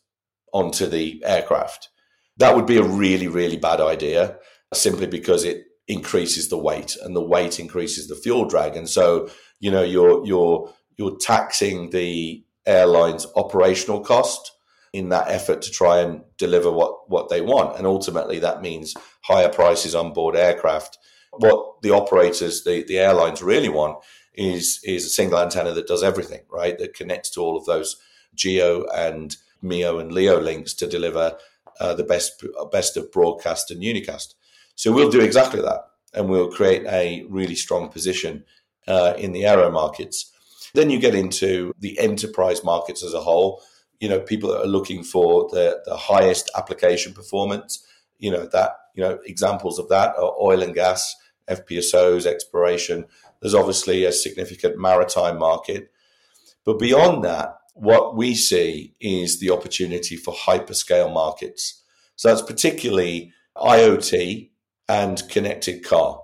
onto 0.52 0.88
the 0.88 1.22
aircraft. 1.24 1.90
That 2.38 2.56
would 2.56 2.66
be 2.66 2.78
a 2.78 2.84
really, 2.84 3.28
really 3.28 3.58
bad 3.58 3.80
idea 3.80 4.38
simply 4.74 5.08
because 5.08 5.44
it 5.44 5.66
increases 5.88 6.50
the 6.50 6.58
weight 6.58 6.96
and 7.04 7.16
the 7.16 7.24
weight 7.24 7.60
increases 7.60 8.08
the 8.08 8.16
fuel 8.16 8.46
drag. 8.46 8.76
And 8.76 8.90
so, 8.90 9.30
you 9.60 9.70
know, 9.70 9.84
you're, 9.84 10.26
you're, 10.26 10.74
you're 10.98 11.18
taxing 11.18 11.90
the 11.90 12.44
airline's 12.66 13.28
operational 13.36 14.00
cost 14.00 14.52
in 14.94 15.10
that 15.10 15.28
effort 15.28 15.62
to 15.64 15.72
try 15.72 16.00
and 16.00 16.24
deliver 16.38 16.72
what, 16.72 17.10
what 17.10 17.30
they 17.30 17.42
want. 17.42 17.78
And 17.78 17.88
ultimately, 17.88 18.40
that 18.40 18.62
means 18.62 18.94
higher 19.24 19.50
prices 19.50 19.96
on 19.96 20.14
board 20.14 20.36
aircraft. 20.36 20.98
What 21.32 21.82
the 21.82 21.92
operators, 21.92 22.64
the, 22.64 22.84
the 22.84 23.00
airlines 23.00 23.42
really 23.42 23.70
want 23.70 24.04
is, 24.36 24.80
is 24.84 25.06
a 25.06 25.10
single 25.10 25.40
antenna 25.40 25.72
that 25.74 25.88
does 25.88 26.04
everything, 26.04 26.42
right? 26.50 26.78
That 26.78 26.94
connects 26.94 27.32
to 27.32 27.42
all 27.42 27.58
of 27.58 27.66
those 27.66 27.98
geo 28.36 28.86
and 28.94 29.36
MEO 29.64 29.98
and 29.98 30.12
LEO 30.12 30.40
links 30.40 30.74
to 30.76 30.88
deliver 30.88 31.38
uh, 31.80 31.94
the 31.94 32.04
best, 32.04 32.44
best 32.72 32.98
of 32.98 33.12
broadcast 33.12 33.72
and 33.72 33.82
unicast. 33.82 34.36
So 34.76 34.92
we'll 34.92 35.12
do 35.12 35.22
exactly 35.22 35.62
that. 35.62 35.82
And 36.14 36.30
we'll 36.30 36.52
create 36.52 36.86
a 36.86 37.26
really 37.30 37.56
strong 37.56 37.90
position 37.90 38.44
uh, 38.88 39.14
in 39.18 39.32
the 39.32 39.46
aero 39.46 39.72
markets. 39.72 40.32
Then 40.74 40.90
you 40.90 41.00
get 41.00 41.16
into 41.16 41.74
the 41.80 41.98
enterprise 42.00 42.64
markets 42.64 43.04
as 43.04 43.14
a 43.14 43.22
whole. 43.22 43.62
You 44.00 44.10
know, 44.10 44.20
people 44.20 44.54
are 44.54 44.66
looking 44.66 45.04
for 45.04 45.48
the, 45.50 45.82
the 45.86 45.96
highest 45.96 46.52
application 46.56 47.14
performance. 47.14 47.86
You 48.18 48.32
know, 48.32 48.46
that, 48.48 48.72
you 48.96 49.04
know, 49.04 49.20
examples 49.26 49.80
of 49.80 49.90
that 49.90 50.16
are 50.18 50.34
oil 50.40 50.62
and 50.62 50.74
gas, 50.74 51.16
FPSOs, 51.50 52.26
exploration. 52.26 53.06
There's 53.42 53.54
obviously 53.54 54.06
a 54.06 54.12
significant 54.12 54.78
maritime 54.78 55.38
market. 55.38 55.92
But 56.66 56.80
beyond 56.80 57.24
that, 57.24 57.58
what 57.74 58.16
we 58.16 58.36
see 58.36 58.96
is 59.00 59.40
the 59.40 59.52
opportunity 59.52 60.16
for 60.16 60.34
hyperscale 60.34 61.14
markets. 61.14 61.84
So 62.16 62.30
that's 62.30 62.42
particularly 62.42 63.34
IoT 63.58 64.52
and 64.88 65.22
connected 65.30 65.84
car 65.84 66.20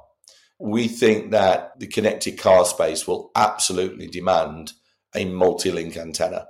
we 0.59 0.89
think 0.89 1.31
that 1.31 1.79
the 1.79 1.88
connected 1.88 2.38
car 2.38 2.65
space 2.65 3.07
will 3.07 3.31
absolutely 3.35 4.07
demand 4.07 4.73
a 5.15 5.25
multi-link 5.25 5.95
antenna 5.95 6.47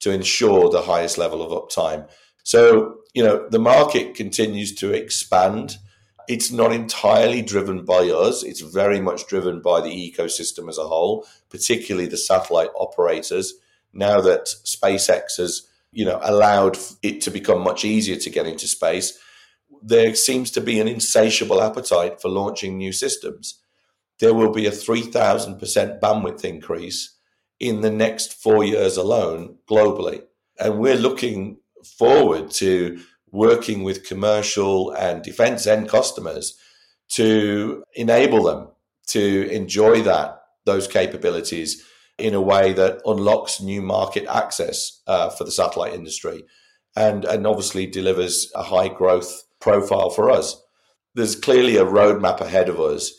to 0.00 0.10
ensure 0.10 0.70
the 0.70 0.82
highest 0.82 1.18
level 1.18 1.42
of 1.42 1.52
uptime. 1.52 2.08
So, 2.42 2.96
you 3.12 3.22
know, 3.22 3.46
the 3.50 3.58
market 3.58 4.14
continues 4.14 4.74
to 4.76 4.92
expand. 4.92 5.76
It's 6.26 6.50
not 6.50 6.72
entirely 6.72 7.42
driven 7.42 7.84
by 7.84 8.08
us. 8.08 8.42
It's 8.42 8.60
very 8.60 8.98
much 8.98 9.26
driven 9.26 9.60
by 9.60 9.82
the 9.82 9.90
ecosystem 9.90 10.68
as 10.70 10.78
a 10.78 10.88
whole, 10.88 11.26
particularly 11.50 12.08
the 12.08 12.16
satellite 12.16 12.70
operators. 12.74 13.52
Now 13.92 14.20
that 14.20 14.46
SpaceX 14.64 15.38
has, 15.38 15.66
you 15.92 16.04
know, 16.04 16.20
allowed 16.22 16.78
it 17.02 17.20
to 17.22 17.30
become 17.30 17.62
much 17.62 17.84
easier 17.84 18.16
to 18.16 18.30
get 18.30 18.46
into 18.46 18.68
space, 18.68 19.18
there 19.82 20.14
seems 20.14 20.50
to 20.52 20.60
be 20.60 20.80
an 20.80 20.88
insatiable 20.88 21.62
appetite 21.62 22.20
for 22.20 22.28
launching 22.28 22.76
new 22.76 22.92
systems. 22.92 23.60
There 24.18 24.34
will 24.34 24.52
be 24.52 24.66
a 24.66 24.70
3,000% 24.70 26.00
bandwidth 26.00 26.44
increase 26.44 27.16
in 27.58 27.80
the 27.80 27.90
next 27.90 28.34
four 28.34 28.64
years 28.64 28.96
alone 28.96 29.58
globally. 29.68 30.22
And 30.58 30.78
we're 30.78 30.96
looking 30.96 31.58
forward 31.84 32.50
to 32.52 33.00
working 33.30 33.82
with 33.82 34.06
commercial 34.06 34.90
and 34.92 35.22
defense 35.22 35.66
end 35.66 35.88
customers 35.88 36.56
to 37.10 37.84
enable 37.94 38.42
them 38.42 38.68
to 39.08 39.48
enjoy 39.50 40.02
that 40.02 40.42
those 40.64 40.86
capabilities 40.86 41.84
in 42.18 42.34
a 42.34 42.40
way 42.40 42.72
that 42.72 43.00
unlocks 43.06 43.60
new 43.60 43.80
market 43.80 44.26
access 44.28 45.00
uh, 45.06 45.30
for 45.30 45.44
the 45.44 45.50
satellite 45.50 45.94
industry 45.94 46.44
and 46.96 47.24
and 47.24 47.46
obviously 47.46 47.86
delivers 47.86 48.50
a 48.54 48.62
high 48.62 48.88
growth 48.88 49.44
profile 49.60 50.10
for 50.10 50.30
us. 50.30 50.60
There's 51.14 51.36
clearly 51.36 51.76
a 51.76 51.84
roadmap 51.84 52.40
ahead 52.40 52.68
of 52.68 52.80
us 52.80 53.12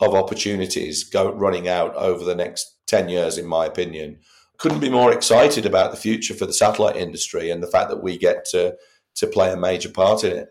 of 0.00 0.14
opportunities 0.14 1.04
go, 1.04 1.32
running 1.32 1.68
out 1.68 1.94
over 1.96 2.24
the 2.24 2.34
next 2.34 2.76
10 2.86 3.08
years, 3.08 3.36
in 3.36 3.46
my 3.46 3.66
opinion. 3.66 4.20
Couldn't 4.58 4.80
be 4.80 4.90
more 4.90 5.12
excited 5.12 5.66
about 5.66 5.90
the 5.90 5.96
future 5.96 6.34
for 6.34 6.46
the 6.46 6.52
satellite 6.52 6.96
industry 6.96 7.50
and 7.50 7.62
the 7.62 7.68
fact 7.68 7.90
that 7.90 8.02
we 8.02 8.16
get 8.16 8.44
to, 8.46 8.76
to 9.16 9.26
play 9.26 9.52
a 9.52 9.56
major 9.56 9.88
part 9.88 10.24
in 10.24 10.36
it. 10.36 10.48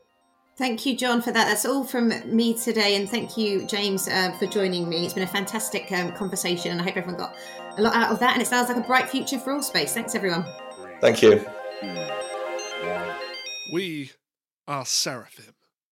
Thank 0.57 0.87
you, 0.87 0.97
John, 0.97 1.21
for 1.21 1.31
that. 1.31 1.45
That's 1.45 1.65
all 1.65 1.83
from 1.83 2.11
me 2.35 2.55
today. 2.55 2.95
And 2.95 3.07
thank 3.07 3.37
you, 3.37 3.67
James, 3.67 4.07
uh, 4.07 4.31
for 4.39 4.47
joining 4.47 4.89
me. 4.89 5.05
It's 5.05 5.13
been 5.13 5.21
a 5.21 5.27
fantastic 5.27 5.91
um, 5.91 6.11
conversation, 6.13 6.71
and 6.71 6.81
I 6.81 6.83
hope 6.83 6.97
everyone 6.97 7.19
got 7.19 7.35
a 7.77 7.81
lot 7.81 7.95
out 7.95 8.11
of 8.11 8.19
that. 8.19 8.33
And 8.33 8.41
it 8.41 8.47
sounds 8.47 8.67
like 8.67 8.77
a 8.77 8.81
bright 8.81 9.07
future 9.07 9.37
for 9.37 9.53
ALL.SPACE. 9.53 9.93
Thanks, 9.93 10.15
everyone. 10.15 10.45
Thank 10.99 11.21
you. 11.21 11.45
We 13.71 14.11
are 14.67 14.83
Seraphim. 14.83 15.56